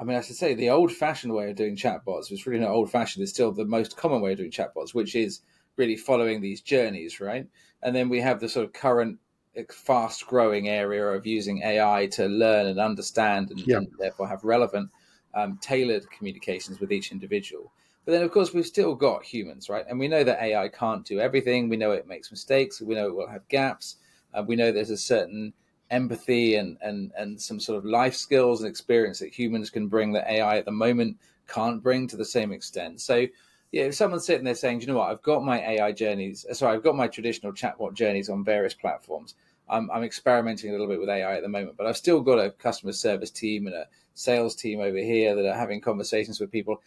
I 0.00 0.04
mean, 0.04 0.16
I 0.16 0.22
should 0.22 0.36
say 0.36 0.54
the 0.54 0.70
old-fashioned 0.70 1.34
way 1.34 1.50
of 1.50 1.56
doing 1.56 1.76
chatbots 1.76 2.30
was 2.30 2.46
really 2.46 2.60
not 2.60 2.70
old-fashioned. 2.70 3.22
It's 3.22 3.30
still 3.30 3.52
the 3.52 3.66
most 3.66 3.94
common 3.94 4.22
way 4.22 4.32
of 4.32 4.38
doing 4.38 4.50
chatbots, 4.50 4.94
which 4.94 5.14
is 5.14 5.42
really 5.76 5.96
following 5.96 6.40
these 6.40 6.62
journeys, 6.62 7.20
right? 7.20 7.46
And 7.82 7.94
then 7.94 8.08
we 8.08 8.22
have 8.22 8.40
the 8.40 8.48
sort 8.48 8.64
of 8.64 8.72
current 8.72 9.18
fast-growing 9.64 10.68
area 10.68 11.06
of 11.06 11.26
using 11.26 11.62
AI 11.62 12.06
to 12.12 12.26
learn 12.26 12.66
and 12.66 12.78
understand, 12.78 13.50
and, 13.50 13.64
Yeah. 13.66 13.78
and 13.78 13.88
therefore 13.98 14.28
have 14.28 14.44
relevant, 14.44 14.90
um, 15.34 15.58
tailored 15.60 16.10
communications 16.10 16.80
with 16.80 16.92
each 16.92 17.12
individual. 17.12 17.72
But 18.04 18.12
then, 18.12 18.22
of 18.22 18.30
course, 18.30 18.54
we've 18.54 18.66
still 18.66 18.94
got 18.94 19.24
humans, 19.24 19.68
right? 19.68 19.84
And 19.88 19.98
we 19.98 20.08
know 20.08 20.22
that 20.22 20.40
AI 20.40 20.68
can't 20.68 21.04
do 21.04 21.18
everything. 21.18 21.68
We 21.68 21.76
know 21.76 21.90
it 21.90 22.06
makes 22.06 22.30
mistakes. 22.30 22.80
We 22.80 22.94
know 22.94 23.08
it 23.08 23.16
will 23.16 23.28
have 23.28 23.48
gaps. 23.48 23.96
Uh, 24.32 24.44
we 24.46 24.56
know 24.56 24.70
there's 24.70 24.90
a 24.90 24.96
certain 24.96 25.52
empathy 25.90 26.54
and, 26.56 26.78
and, 26.80 27.12
and 27.16 27.40
some 27.40 27.60
sort 27.60 27.78
of 27.78 27.84
life 27.84 28.14
skills 28.14 28.60
and 28.60 28.70
experience 28.70 29.18
that 29.20 29.32
humans 29.32 29.70
can 29.70 29.88
bring 29.88 30.12
that 30.12 30.30
AI 30.30 30.56
at 30.58 30.64
the 30.64 30.70
moment 30.70 31.18
can't 31.48 31.82
bring 31.82 32.06
to 32.08 32.16
the 32.16 32.24
same 32.24 32.52
extent. 32.52 33.00
So, 33.00 33.26
yeah, 33.72 33.84
if 33.84 33.94
someone's 33.94 34.26
sitting 34.26 34.44
there 34.44 34.54
saying, 34.54 34.78
"Do 34.78 34.86
you 34.86 34.92
know 34.92 34.98
what, 34.98 35.10
I've 35.10 35.22
got 35.22 35.44
my 35.44 35.60
AI 35.60 35.92
journeys, 35.92 36.46
sorry, 36.52 36.76
I've 36.76 36.82
got 36.82 36.96
my 36.96 37.08
traditional 37.08 37.52
chatbot 37.52 37.94
journeys 37.94 38.28
on 38.28 38.44
various 38.44 38.74
platforms. 38.74 39.34
I'm, 39.68 39.90
I'm 39.90 40.02
experimenting 40.04 40.70
a 40.70 40.72
little 40.72 40.86
bit 40.86 41.00
with 41.00 41.08
AI 41.08 41.36
at 41.36 41.42
the 41.42 41.48
moment, 41.48 41.76
but 41.76 41.86
I've 41.86 41.96
still 41.96 42.20
got 42.20 42.38
a 42.38 42.50
customer 42.50 42.92
service 42.92 43.30
team 43.30 43.66
and 43.66 43.74
a 43.74 43.88
sales 44.14 44.54
team 44.54 44.80
over 44.80 44.98
here 44.98 45.34
that 45.34 45.46
are 45.46 45.56
having 45.56 45.80
conversations 45.80 46.40
with 46.40 46.50
people. 46.52 46.82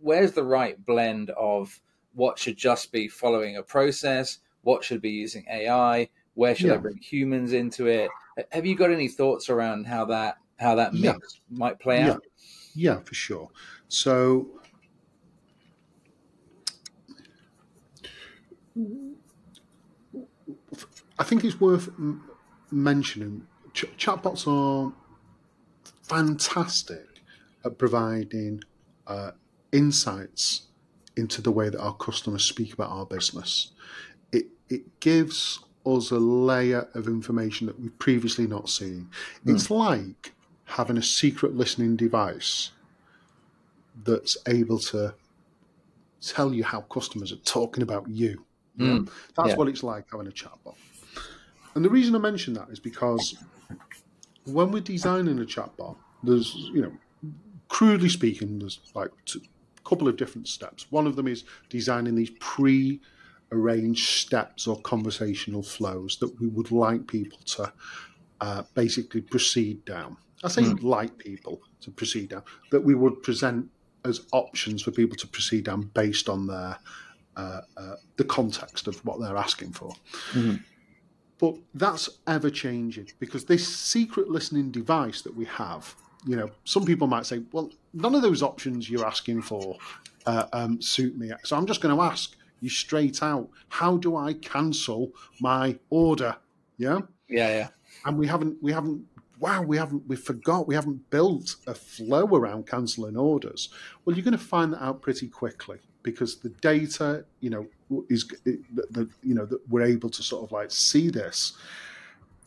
Where's 0.00 0.32
the 0.32 0.44
right 0.44 0.82
blend 0.84 1.30
of 1.30 1.80
what 2.14 2.38
should 2.38 2.56
just 2.56 2.92
be 2.92 3.08
following 3.08 3.56
a 3.56 3.62
process? 3.62 4.38
What 4.62 4.84
should 4.84 5.00
be 5.00 5.10
using 5.10 5.44
AI? 5.50 6.08
Where 6.34 6.54
should 6.54 6.70
I 6.70 6.76
bring 6.78 6.96
humans 6.98 7.52
into 7.52 7.86
it? 7.86 8.10
Have 8.50 8.66
you 8.66 8.74
got 8.76 8.90
any 8.90 9.08
thoughts 9.08 9.48
around 9.48 9.86
how 9.86 10.04
that 10.06 10.38
how 10.58 10.74
that 10.76 10.94
Yeah. 10.94 11.12
mix 11.12 11.40
might 11.50 11.78
play 11.78 12.00
Yeah. 12.00 12.10
out? 12.12 12.22
Yeah, 12.74 13.00
for 13.00 13.14
sure. 13.14 13.50
So, 13.88 14.60
I 21.18 21.24
think 21.24 21.44
it's 21.44 21.60
worth 21.60 21.88
m- 21.98 22.28
mentioning 22.70 23.46
ch- 23.72 23.84
chatbots 23.96 24.46
are 24.46 24.92
fantastic 26.02 27.06
at 27.64 27.78
providing 27.78 28.62
uh, 29.06 29.32
insights 29.72 30.62
into 31.16 31.40
the 31.40 31.50
way 31.50 31.68
that 31.68 31.80
our 31.80 31.94
customers 31.94 32.44
speak 32.44 32.72
about 32.72 32.90
our 32.90 33.06
business. 33.06 33.70
It, 34.32 34.46
it 34.68 35.00
gives 35.00 35.60
us 35.86 36.10
a 36.10 36.18
layer 36.18 36.88
of 36.94 37.06
information 37.06 37.66
that 37.68 37.78
we've 37.78 37.96
previously 37.98 38.46
not 38.46 38.68
seen. 38.68 39.08
It's 39.46 39.70
like 39.70 40.32
having 40.64 40.96
a 40.96 41.02
secret 41.02 41.54
listening 41.54 41.94
device 41.94 42.70
that's 44.04 44.36
able 44.48 44.78
to 44.78 45.14
tell 46.20 46.52
you 46.52 46.64
how 46.64 46.80
customers 46.80 47.30
are 47.32 47.36
talking 47.36 47.82
about 47.82 48.08
you. 48.08 48.44
Mm. 48.78 49.08
That's 49.36 49.50
Yeah. 49.50 49.56
what 49.56 49.68
it's 49.68 49.82
like 49.82 50.06
having 50.10 50.26
a 50.26 50.30
chatbot. 50.30 50.74
And 51.74 51.84
the 51.84 51.90
reason 51.90 52.14
I 52.14 52.18
mention 52.18 52.54
that 52.54 52.68
is 52.70 52.78
because 52.78 53.36
when 54.44 54.70
we're 54.70 54.80
designing 54.80 55.38
a 55.38 55.44
chatbot, 55.44 55.96
there's, 56.22 56.54
you 56.72 56.82
know, 56.82 56.92
crudely 57.68 58.08
speaking, 58.08 58.58
there's 58.58 58.80
like 58.94 59.10
a 59.34 59.88
couple 59.88 60.08
of 60.08 60.16
different 60.16 60.48
steps. 60.48 60.86
One 60.90 61.06
of 61.06 61.16
them 61.16 61.26
is 61.26 61.44
designing 61.68 62.14
these 62.14 62.30
pre 62.38 63.00
arranged 63.52 64.08
steps 64.08 64.66
or 64.66 64.80
conversational 64.80 65.62
flows 65.62 66.18
that 66.18 66.40
we 66.40 66.48
would 66.48 66.70
like 66.70 67.06
people 67.06 67.38
to 67.44 67.72
uh, 68.40 68.62
basically 68.74 69.20
proceed 69.20 69.84
down. 69.84 70.16
I 70.42 70.48
say 70.48 70.62
like 70.62 71.16
people 71.16 71.62
to 71.80 71.90
proceed 71.90 72.30
down, 72.30 72.42
that 72.70 72.80
we 72.80 72.94
would 72.94 73.22
present 73.22 73.70
as 74.04 74.26
options 74.32 74.82
for 74.82 74.90
people 74.90 75.16
to 75.16 75.26
proceed 75.26 75.64
down 75.64 75.90
based 75.94 76.28
on 76.28 76.46
their 76.46 76.78
uh, 77.36 77.60
uh, 77.76 77.96
the 78.16 78.24
context 78.24 78.86
of 78.86 78.96
what 79.04 79.20
they're 79.20 79.36
asking 79.36 79.72
for. 79.72 79.92
But 81.38 81.56
that's 81.74 82.08
ever 82.26 82.48
changing 82.50 83.10
because 83.18 83.44
this 83.44 83.66
secret 83.66 84.28
listening 84.28 84.70
device 84.70 85.22
that 85.22 85.34
we 85.34 85.44
have, 85.46 85.94
you 86.26 86.36
know, 86.36 86.50
some 86.64 86.84
people 86.84 87.06
might 87.06 87.26
say, 87.26 87.42
well, 87.52 87.70
none 87.92 88.14
of 88.14 88.22
those 88.22 88.42
options 88.42 88.88
you're 88.88 89.06
asking 89.06 89.42
for 89.42 89.76
uh, 90.26 90.46
um, 90.52 90.80
suit 90.80 91.18
me. 91.18 91.32
So 91.42 91.56
I'm 91.56 91.66
just 91.66 91.80
going 91.80 91.94
to 91.94 92.02
ask 92.02 92.36
you 92.60 92.70
straight 92.70 93.22
out, 93.22 93.48
how 93.68 93.96
do 93.96 94.16
I 94.16 94.34
cancel 94.34 95.12
my 95.40 95.78
order? 95.90 96.36
Yeah 96.78 97.00
Yeah, 97.28 97.48
yeah. 97.48 97.68
and 98.04 98.18
we 98.18 98.26
haven't 98.26 98.62
we 98.62 98.72
haven't 98.72 99.04
wow 99.38 99.62
we 99.62 99.76
haven't 99.76 100.06
we 100.08 100.16
forgot 100.16 100.66
we 100.66 100.74
haven't 100.74 101.10
built 101.10 101.56
a 101.66 101.74
flow 101.74 102.26
around 102.26 102.66
cancelling 102.66 103.16
orders 103.16 103.68
well 104.04 104.16
you're 104.16 104.24
going 104.24 104.32
to 104.32 104.44
find 104.44 104.72
that 104.72 104.82
out 104.82 105.02
pretty 105.02 105.28
quickly 105.28 105.78
because 106.04 106.36
the 106.36 106.50
data 106.60 107.24
you 107.40 107.50
know 107.50 107.66
is 108.08 108.30
you 108.46 109.34
know 109.34 109.44
that 109.44 109.60
we're 109.68 109.82
able 109.82 110.08
to 110.08 110.22
sort 110.22 110.44
of 110.44 110.52
like 110.52 110.70
see 110.70 111.10
this 111.10 111.54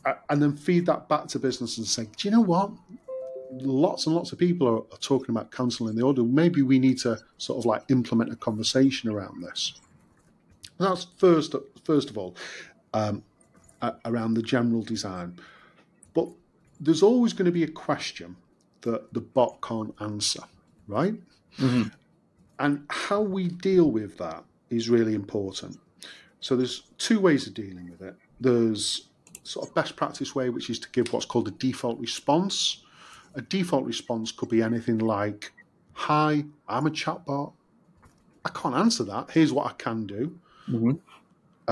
uh, 0.06 0.14
and 0.30 0.42
then 0.42 0.56
feed 0.56 0.86
that 0.86 1.08
back 1.08 1.26
to 1.26 1.38
business 1.38 1.76
and 1.76 1.86
say 1.86 2.04
do 2.16 2.26
you 2.26 2.30
know 2.30 2.40
what 2.40 2.70
lots 3.50 4.06
and 4.06 4.14
lots 4.14 4.32
of 4.32 4.38
people 4.38 4.66
are, 4.66 4.78
are 4.94 4.98
talking 5.00 5.30
about 5.30 5.50
cancelling 5.50 5.96
the 5.96 6.02
order. 6.02 6.22
Maybe 6.22 6.62
we 6.62 6.78
need 6.78 6.98
to 6.98 7.18
sort 7.38 7.58
of 7.58 7.66
like 7.66 7.82
implement 7.88 8.32
a 8.32 8.36
conversation 8.36 9.10
around 9.10 9.42
this. 9.42 9.80
That's 10.78 11.06
first, 11.16 11.54
first 11.84 12.10
of 12.10 12.18
all, 12.18 12.36
um, 12.94 13.22
around 14.04 14.34
the 14.34 14.42
general 14.42 14.82
design. 14.82 15.38
But 16.14 16.28
there's 16.80 17.02
always 17.02 17.32
going 17.32 17.46
to 17.46 17.52
be 17.52 17.64
a 17.64 17.68
question 17.68 18.36
that 18.82 19.12
the 19.12 19.20
bot 19.20 19.60
can't 19.60 19.94
answer, 20.00 20.42
right? 20.86 21.14
Mm-hmm. 21.58 21.88
And 22.58 22.84
how 22.90 23.20
we 23.20 23.48
deal 23.48 23.90
with 23.90 24.18
that 24.18 24.44
is 24.70 24.88
really 24.88 25.14
important. 25.14 25.78
So 26.40 26.56
there's 26.56 26.82
two 26.98 27.20
ways 27.20 27.46
of 27.46 27.54
dealing 27.54 27.90
with 27.90 28.02
it. 28.02 28.16
There's 28.40 29.08
sort 29.44 29.68
of 29.68 29.74
best 29.74 29.96
practice 29.96 30.34
way, 30.34 30.50
which 30.50 30.70
is 30.70 30.78
to 30.80 30.88
give 30.90 31.12
what's 31.12 31.26
called 31.26 31.48
a 31.48 31.52
default 31.52 31.98
response. 31.98 32.82
A 33.34 33.42
default 33.42 33.84
response 33.84 34.32
could 34.32 34.48
be 34.48 34.62
anything 34.62 34.98
like, 34.98 35.52
"Hi, 35.92 36.44
I'm 36.68 36.86
a 36.86 36.90
chatbot. 36.90 37.52
I 38.44 38.50
can't 38.50 38.74
answer 38.74 39.04
that. 39.04 39.30
Here's 39.30 39.52
what 39.52 39.66
I 39.66 39.72
can 39.74 40.06
do." 40.06 40.38
Mm-hmm. 40.68 40.92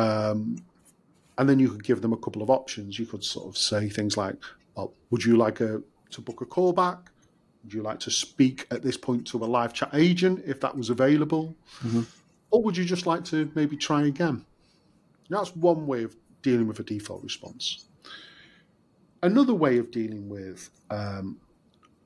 Um, 0.01 0.65
and 1.39 1.49
then 1.49 1.59
you 1.59 1.69
could 1.69 1.85
give 1.85 2.01
them 2.03 2.13
a 2.13 2.17
couple 2.17 2.43
of 2.43 2.51
options. 2.51 2.99
You 2.99 3.07
could 3.07 3.25
sort 3.25 3.47
of 3.47 3.57
say 3.57 3.89
things 3.89 4.17
like, 4.17 4.37
well, 4.75 4.93
"Would 5.11 5.25
you 5.25 5.37
like 5.37 5.61
a, 5.61 5.83
to 6.11 6.21
book 6.21 6.41
a 6.41 6.47
call 6.47 6.73
back? 6.73 7.11
Would 7.67 7.75
you 7.75 7.83
like 7.83 7.99
to 8.01 8.13
speak 8.13 8.65
at 8.71 8.85
this 8.85 8.97
point 8.97 9.27
to 9.27 9.39
a 9.39 9.45
live 9.45 9.73
chat 9.73 9.91
agent 9.93 10.45
if 10.47 10.61
that 10.61 10.77
was 10.77 10.89
available? 10.89 11.53
Mm-hmm. 11.85 12.03
Or 12.53 12.63
would 12.63 12.77
you 12.77 12.85
just 12.85 13.07
like 13.07 13.25
to 13.25 13.51
maybe 13.57 13.77
try 13.77 14.07
again? 14.07 14.47
That's 15.29 15.57
one 15.57 15.85
way 15.85 16.05
of 16.05 16.15
dealing 16.43 16.69
with 16.69 16.79
a 16.79 16.85
default 16.85 17.25
response. 17.25 17.87
Another 19.21 19.53
way 19.53 19.79
of 19.79 19.91
dealing 19.91 20.29
with 20.29 20.71
um, 20.91 21.41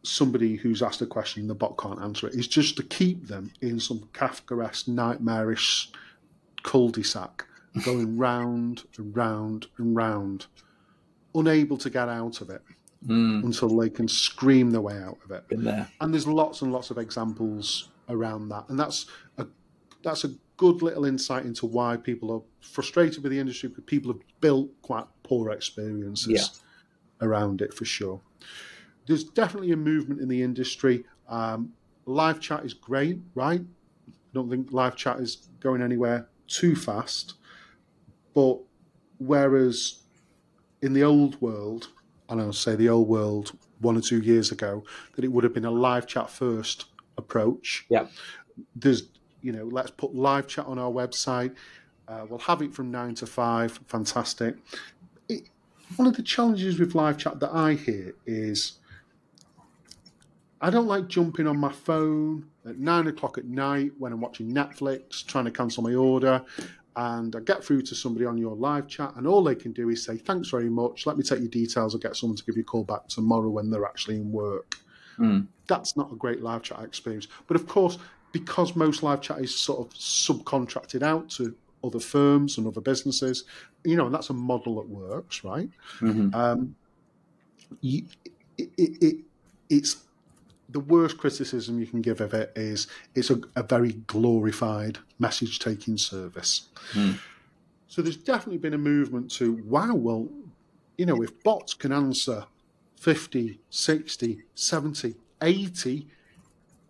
somebody 0.03 0.57
who's 0.57 0.83
asked 0.83 1.03
a 1.03 1.07
question 1.07 1.43
and 1.43 1.51
the 1.51 1.55
bot 1.55 1.77
can't 1.77 2.01
answer 2.01 2.27
it 2.29 2.35
is 2.35 2.49
just 2.49 2.79
to 2.79 2.83
keep 2.83 3.27
them 3.27 3.53
in 3.61 3.79
some 3.79 4.09
Kafkaesque, 4.15 4.89
nightmarish 4.89 5.93
cul-de-sac, 6.63 7.45
going 7.85 8.17
round 8.27 8.85
and 8.97 9.15
round 9.15 9.67
and 9.77 9.95
round, 9.95 10.47
unable 11.35 11.77
to 11.77 11.91
get 11.91 12.09
out 12.09 12.41
of 12.41 12.49
it 12.49 12.63
mm. 13.07 13.45
until 13.45 13.77
they 13.77 13.91
can 13.91 14.09
scream 14.09 14.71
their 14.71 14.81
way 14.81 14.99
out 14.99 15.19
of 15.25 15.31
it. 15.31 15.45
There. 15.51 15.89
And 16.01 16.13
there's 16.13 16.27
lots 16.27 16.63
and 16.63 16.73
lots 16.73 16.91
of 16.91 16.99
examples 16.99 17.89
around 18.09 18.49
that, 18.49 18.69
and 18.69 18.79
that's 18.79 19.07
a 19.39 19.47
that's 20.03 20.25
a 20.25 20.31
good 20.57 20.83
little 20.83 21.07
insight 21.07 21.47
into 21.47 21.65
why 21.65 21.97
people 21.97 22.31
are 22.31 22.43
frustrated 22.61 23.23
with 23.23 23.33
the 23.33 23.39
industry 23.39 23.69
because 23.69 23.85
people 23.85 24.13
have 24.13 24.21
built 24.41 24.69
quite 24.83 25.07
poor 25.23 25.51
experiences 25.51 26.29
yeah. 26.29 27.27
around 27.27 27.63
it 27.63 27.73
for 27.73 27.87
sure. 27.87 28.21
There's 29.07 29.25
definitely 29.25 29.73
a 29.73 29.77
movement 29.77 30.21
in 30.21 30.29
the 30.29 30.43
industry. 30.43 31.05
Um, 31.29 31.73
live 32.05 32.41
chat 32.41 32.65
is 32.65 32.75
great, 32.75 33.21
right? 33.35 33.63
I 33.63 34.13
don't 34.35 34.51
think 34.51 34.71
live 34.71 34.97
chat 34.97 35.19
is 35.19 35.49
going 35.61 35.81
anywhere 35.81 36.29
too 36.47 36.77
fast. 36.77 37.35
But 38.35 38.59
whereas 39.19 40.03
in 40.83 40.93
the 40.93 41.05
old 41.05 41.41
world, 41.41 41.89
and 42.31 42.41
I'll 42.41 42.53
say 42.53 42.77
the 42.77 42.89
old 42.89 43.09
world 43.09 43.53
one 43.81 43.97
or 43.97 44.01
two 44.01 44.21
years 44.21 44.53
ago, 44.53 44.85
that 45.17 45.25
it 45.25 45.29
would 45.29 45.45
have 45.45 45.53
been 45.53 45.65
a 45.65 45.71
live 45.71 46.07
chat 46.07 46.31
first 46.31 46.87
approach. 47.19 47.87
Yeah. 47.89 48.07
There's, 48.77 49.05
you 49.43 49.53
know, 49.53 49.65
let's 49.65 49.91
put 49.91 50.15
live 50.15 50.47
chat 50.47 50.67
on 50.67 50.79
our 50.79 50.91
website. 50.91 51.55
Uh, 52.07 52.27
we'll 52.29 52.39
have 52.41 52.63
it 52.63 52.73
from 52.75 52.91
nine 52.91 53.15
to 53.17 53.27
five. 53.27 53.81
Fantastic. 53.87 54.57
It, 55.29 55.49
one 55.97 56.07
of 56.07 56.17
the 56.17 56.23
challenges 56.23 56.79
with 56.79 56.95
live 56.95 57.19
chat 57.19 57.41
that 57.41 57.53
I 57.53 57.75
hear 57.75 58.15
is 58.27 58.79
I 60.61 60.71
don't 60.71 60.87
like 60.87 61.09
jumping 61.09 61.47
on 61.47 61.59
my 61.59 61.73
phone 61.73 62.47
at 62.67 62.79
nine 62.79 63.07
o'clock 63.07 63.39
at 63.39 63.47
night 63.47 63.93
when 63.99 64.13
I'm 64.13 64.21
watching 64.21 64.53
Netflix, 64.53 65.25
trying 65.25 65.47
to 65.47 65.51
cancel 65.51 65.83
my 65.83 65.95
order 65.95 66.43
and 67.01 67.35
I 67.35 67.41
get 67.41 67.65
through 67.65 67.81
to 67.83 67.95
somebody 67.95 68.27
on 68.27 68.37
your 68.37 68.55
live 68.55 68.87
chat, 68.87 69.15
and 69.17 69.27
all 69.27 69.43
they 69.43 69.55
can 69.55 69.73
do 69.73 69.89
is 69.89 70.05
say, 70.05 70.19
Thanks 70.19 70.51
very 70.51 70.69
much. 70.69 71.07
Let 71.07 71.17
me 71.17 71.23
take 71.23 71.39
your 71.41 71.49
details. 71.49 71.95
I'll 71.95 72.01
get 72.01 72.15
someone 72.15 72.37
to 72.37 72.45
give 72.45 72.57
you 72.57 72.63
a 72.63 72.65
call 72.65 72.85
back 72.85 73.09
tomorrow 73.09 73.49
when 73.49 73.71
they're 73.71 73.87
actually 73.87 74.17
in 74.17 74.31
work. 74.31 74.75
Mm. 75.19 75.47
That's 75.67 75.97
not 75.97 76.13
a 76.13 76.17
great 76.17 76.43
live 76.43 76.63
chat 76.63 76.81
experience. 76.81 77.27
But 77.47 77.57
of 77.57 77.67
course, 77.67 77.97
because 78.33 78.77
most 78.77 79.03
live 79.03 79.23
chat 79.23 79.39
is 79.39 79.59
sort 79.59 79.81
of 79.81 79.95
subcontracted 79.95 81.03
out 81.03 81.31
to 81.31 81.57
other 81.83 82.01
firms 82.01 82.59
and 82.59 82.67
other 82.67 82.83
businesses, 82.83 83.45
you 83.85 83.97
know, 83.97 84.05
and 84.05 84.15
that's 84.15 84.29
a 84.29 84.35
model 84.35 84.77
that 84.77 84.89
works, 84.89 85.43
right? 85.43 85.71
Mm-hmm. 86.01 86.35
Um, 86.35 86.77
you, 87.81 88.05
it, 88.59 88.69
it, 88.77 89.03
it, 89.03 89.17
it's 89.71 90.05
the 90.73 90.81
worst 90.81 91.19
criticism 91.19 91.81
you 91.81 91.87
can 91.87 92.01
give 92.01 92.21
of 92.21 92.35
it 92.35 92.53
is 92.57 92.87
it's 93.15 93.31
a, 93.31 93.41
a 93.57 93.63
very 93.63 93.93
glorified 94.07 94.99
message 95.19 95.59
taking 95.59 95.97
service. 95.97 96.69
Mm. 96.93 97.19
So 97.89 98.03
there's 98.03 98.17
definitely 98.17 98.59
been 98.59 98.75
a 98.75 98.79
movement 98.79 99.31
to, 99.33 99.55
wow, 99.65 99.95
well, 99.95 100.29
you 100.97 101.07
know, 101.07 101.23
if 101.23 101.43
bots 101.43 101.75
can 101.75 101.93
answer 101.93 102.45
50, 103.01 103.59
60, 103.71 104.43
70, 104.55 105.15
80, 105.43 106.07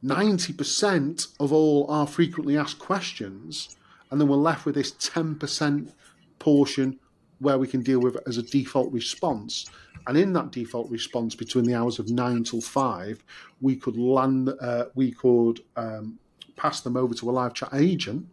90% 0.04 1.28
of 1.38 1.52
all 1.52 1.90
our 1.90 2.06
frequently 2.06 2.56
asked 2.56 2.78
questions, 2.78 3.76
and 4.10 4.20
then 4.20 4.28
we're 4.28 4.36
left 4.36 4.66
with 4.66 4.74
this 4.74 4.92
10% 4.92 5.92
portion 6.38 6.98
where 7.40 7.58
we 7.58 7.66
can 7.66 7.82
deal 7.82 8.00
with 8.00 8.16
it 8.16 8.22
as 8.26 8.36
a 8.36 8.42
default 8.42 8.92
response, 8.92 9.68
and 10.06 10.16
in 10.16 10.32
that 10.34 10.52
default 10.52 10.90
response 10.90 11.34
between 11.34 11.64
the 11.64 11.74
hours 11.74 11.98
of 11.98 12.08
nine 12.08 12.44
till 12.44 12.60
five, 12.60 13.22
we 13.60 13.76
could 13.76 13.96
land, 13.96 14.50
uh, 14.60 14.86
we 14.94 15.12
could 15.12 15.60
um, 15.76 16.18
pass 16.56 16.80
them 16.80 16.96
over 16.96 17.14
to 17.14 17.30
a 17.30 17.32
live 17.32 17.54
chat 17.54 17.70
agent. 17.74 18.26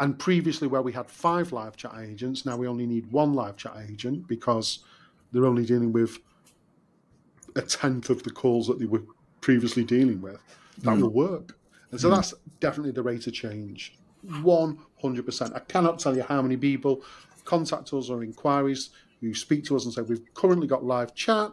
And 0.00 0.18
previously, 0.18 0.68
where 0.68 0.82
we 0.82 0.92
had 0.92 1.08
five 1.08 1.52
live 1.52 1.76
chat 1.76 1.94
agents, 2.00 2.46
now 2.46 2.56
we 2.56 2.68
only 2.68 2.86
need 2.86 3.10
one 3.10 3.34
live 3.34 3.56
chat 3.56 3.76
agent 3.88 4.28
because 4.28 4.84
they're 5.32 5.46
only 5.46 5.64
dealing 5.64 5.92
with 5.92 6.18
a 7.56 7.62
tenth 7.62 8.08
of 8.08 8.22
the 8.22 8.30
calls 8.30 8.66
that 8.68 8.78
they 8.78 8.86
were 8.86 9.02
previously 9.40 9.84
dealing 9.84 10.20
with. 10.20 10.40
That 10.78 10.96
mm. 10.96 11.02
will 11.02 11.10
work. 11.10 11.56
And 11.90 12.00
so 12.00 12.08
mm. 12.08 12.14
that's 12.14 12.34
definitely 12.60 12.92
the 12.92 13.02
rate 13.02 13.26
of 13.26 13.32
change. 13.32 13.94
100%. 14.26 15.54
I 15.54 15.58
cannot 15.60 15.98
tell 15.98 16.16
you 16.16 16.22
how 16.22 16.42
many 16.42 16.56
people 16.56 17.02
contact 17.48 17.92
us 17.92 18.10
or 18.10 18.22
inquiries 18.22 18.90
who 19.20 19.34
speak 19.34 19.64
to 19.64 19.76
us 19.76 19.84
and 19.84 19.94
say, 19.94 20.02
we've 20.02 20.22
currently 20.34 20.66
got 20.66 20.84
live 20.84 21.14
chat. 21.14 21.50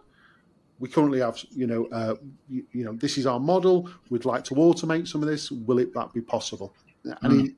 We 0.80 0.90
currently 0.90 1.22
have, 1.22 1.44
you 1.52 1.68
know, 1.68 1.86
uh, 1.86 2.16
you, 2.50 2.66
you, 2.74 2.84
know, 2.84 2.94
this 2.94 3.18
is 3.18 3.26
our 3.26 3.40
model. 3.40 3.90
We'd 4.10 4.26
like 4.26 4.44
to 4.46 4.56
automate 4.56 5.08
some 5.08 5.24
of 5.24 5.30
this. 5.30 5.50
Will 5.50 5.80
it 5.80 5.94
that 5.94 6.14
be 6.14 6.22
possible? 6.22 6.76
Mm. 7.06 7.18
And 7.22 7.40
in 7.40 7.56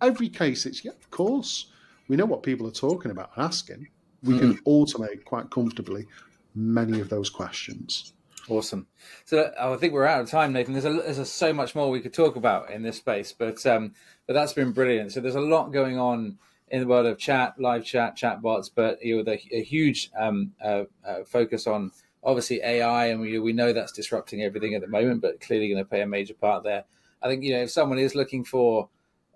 every 0.00 0.28
case, 0.28 0.64
it's 0.64 0.84
yeah, 0.84 0.92
of 0.92 1.10
course. 1.10 1.66
We 2.08 2.16
know 2.16 2.24
what 2.24 2.42
people 2.42 2.66
are 2.66 2.72
talking 2.72 3.10
about 3.10 3.30
and 3.34 3.44
asking. 3.44 3.88
We 4.22 4.34
mm. 4.34 4.40
can 4.40 4.58
automate 4.64 5.24
quite 5.24 5.50
comfortably 5.50 6.06
many 6.54 7.00
of 7.00 7.08
those 7.08 7.30
questions. 7.30 8.12
Awesome. 8.48 8.86
So 9.24 9.52
I 9.60 9.76
think 9.76 9.92
we're 9.92 10.04
out 10.04 10.20
of 10.20 10.30
time, 10.30 10.52
Nathan. 10.52 10.72
There's 10.74 10.84
a, 10.84 10.92
there's 10.92 11.18
a, 11.18 11.24
so 11.24 11.52
much 11.52 11.74
more 11.74 11.90
we 11.90 12.00
could 12.00 12.14
talk 12.14 12.36
about 12.36 12.70
in 12.70 12.82
this 12.82 12.96
space, 12.96 13.32
but 13.32 13.64
um, 13.66 13.94
but 14.26 14.34
that's 14.34 14.52
been 14.52 14.72
brilliant. 14.72 15.12
So 15.12 15.20
there's 15.20 15.36
a 15.36 15.40
lot 15.40 15.72
going 15.72 15.98
on 15.98 16.38
in 16.72 16.80
the 16.80 16.86
world 16.86 17.04
of 17.04 17.18
chat, 17.18 17.54
live 17.60 17.84
chat, 17.84 18.16
chatbots, 18.16 18.70
but 18.74 19.00
you 19.04 19.22
know, 19.22 19.36
a 19.52 19.62
huge 19.62 20.10
um, 20.18 20.52
uh, 20.64 20.84
uh, 21.06 21.22
focus 21.24 21.66
on 21.66 21.92
obviously 22.24 22.62
AI, 22.62 23.06
and 23.08 23.20
we, 23.20 23.38
we 23.38 23.52
know 23.52 23.74
that's 23.74 23.92
disrupting 23.92 24.42
everything 24.42 24.74
at 24.74 24.80
the 24.80 24.88
moment, 24.88 25.20
but 25.20 25.38
clearly 25.40 25.68
going 25.68 25.84
to 25.84 25.88
play 25.88 26.00
a 26.00 26.06
major 26.06 26.32
part 26.32 26.64
there. 26.64 26.84
I 27.22 27.28
think 27.28 27.44
you 27.44 27.52
know 27.52 27.62
if 27.62 27.70
someone 27.70 27.98
is 27.98 28.14
looking 28.14 28.42
for 28.42 28.88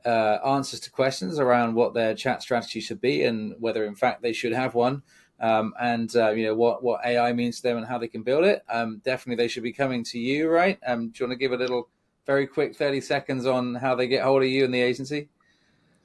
uh, 0.07 0.39
answers 0.47 0.81
to 0.81 0.91
questions 0.91 1.39
around 1.39 1.75
what 1.75 1.93
their 1.93 2.15
chat 2.15 2.43
strategy 2.43 2.81
should 2.81 3.01
be 3.01 3.25
and 3.25 3.55
whether 3.61 3.85
in 3.85 3.95
fact 3.95 4.23
they 4.23 4.33
should 4.33 4.53
have 4.53 4.75
one, 4.75 5.03
um, 5.39 5.75
and 5.79 6.17
uh, 6.17 6.31
you 6.31 6.47
know 6.47 6.55
what 6.55 6.83
what 6.83 7.05
AI 7.05 7.35
means 7.35 7.59
to 7.59 7.65
them 7.65 7.77
and 7.77 7.87
how 7.87 7.99
they 7.99 8.09
can 8.09 8.23
build 8.23 8.47
it, 8.47 8.63
um, 8.71 9.03
definitely 9.05 9.45
they 9.45 9.49
should 9.49 9.63
be 9.63 9.75
coming 9.75 10.03
to 10.05 10.19
you, 10.19 10.49
right? 10.49 10.79
Um, 10.87 11.11
do 11.11 11.23
you 11.23 11.29
want 11.29 11.39
to 11.39 11.39
give 11.39 11.53
a 11.53 11.57
little 11.63 11.91
very 12.25 12.47
quick 12.47 12.75
thirty 12.75 13.03
seconds 13.03 13.45
on 13.45 13.75
how 13.75 13.95
they 13.95 14.09
get 14.09 14.25
hold 14.25 14.43
of 14.43 14.49
you 14.49 14.65
and 14.65 14.73
the 14.73 14.81
agency? 14.81 15.29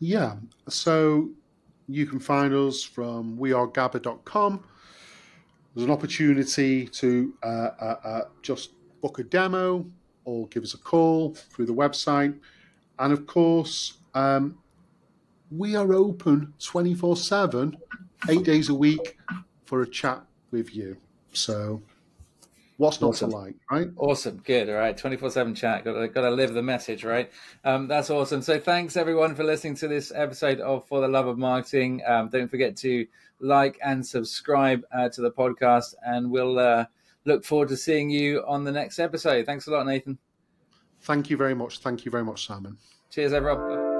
Yeah. 0.01 0.35
So 0.67 1.29
you 1.87 2.07
can 2.07 2.19
find 2.19 2.53
us 2.53 2.83
from 2.83 3.37
wearegather.com. 3.37 4.63
There's 5.73 5.85
an 5.85 5.91
opportunity 5.91 6.87
to 6.87 7.33
uh, 7.43 7.45
uh, 7.47 7.95
uh, 8.03 8.21
just 8.41 8.71
book 9.01 9.19
a 9.19 9.23
demo 9.23 9.85
or 10.25 10.47
give 10.47 10.63
us 10.63 10.73
a 10.73 10.79
call 10.79 11.35
through 11.35 11.67
the 11.67 11.73
website. 11.73 12.37
And 12.97 13.13
of 13.13 13.27
course, 13.27 13.99
um, 14.15 14.57
we 15.51 15.75
are 15.75 15.93
open 15.93 16.53
24 16.59 17.15
7, 17.15 17.77
eight 18.29 18.43
days 18.43 18.69
a 18.69 18.73
week 18.73 19.17
for 19.65 19.83
a 19.83 19.87
chat 19.87 20.23
with 20.49 20.75
you. 20.75 20.97
So 21.31 21.81
What's 22.81 22.99
not 22.99 23.09
awesome. 23.09 23.29
to 23.29 23.37
like, 23.37 23.55
right? 23.69 23.89
Awesome, 23.95 24.41
good. 24.43 24.67
All 24.67 24.73
right, 24.73 24.97
twenty 24.97 25.15
four 25.15 25.29
seven 25.29 25.53
chat. 25.53 25.85
Got 25.85 25.99
to 25.99 26.07
got 26.07 26.21
to 26.21 26.31
live 26.31 26.51
the 26.55 26.63
message, 26.63 27.03
right? 27.03 27.31
Um, 27.63 27.87
that's 27.87 28.09
awesome. 28.09 28.41
So 28.41 28.59
thanks 28.59 28.97
everyone 28.97 29.35
for 29.35 29.43
listening 29.43 29.75
to 29.75 29.87
this 29.87 30.11
episode 30.15 30.59
of 30.59 30.87
For 30.87 30.99
the 30.99 31.07
Love 31.07 31.27
of 31.27 31.37
Marketing. 31.37 32.01
Um, 32.07 32.29
don't 32.29 32.47
forget 32.47 32.75
to 32.77 33.05
like 33.39 33.77
and 33.83 34.03
subscribe 34.03 34.81
uh, 34.91 35.09
to 35.09 35.21
the 35.21 35.29
podcast, 35.29 35.93
and 36.03 36.31
we'll 36.31 36.57
uh, 36.57 36.85
look 37.25 37.45
forward 37.45 37.69
to 37.69 37.77
seeing 37.77 38.09
you 38.09 38.43
on 38.47 38.63
the 38.63 38.71
next 38.71 38.97
episode. 38.97 39.45
Thanks 39.45 39.67
a 39.67 39.69
lot, 39.69 39.85
Nathan. 39.85 40.17
Thank 41.01 41.29
you 41.29 41.37
very 41.37 41.53
much. 41.53 41.81
Thank 41.81 42.03
you 42.03 42.09
very 42.09 42.23
much, 42.23 42.47
Simon. 42.47 42.79
Cheers, 43.11 43.33
everyone. 43.33 43.90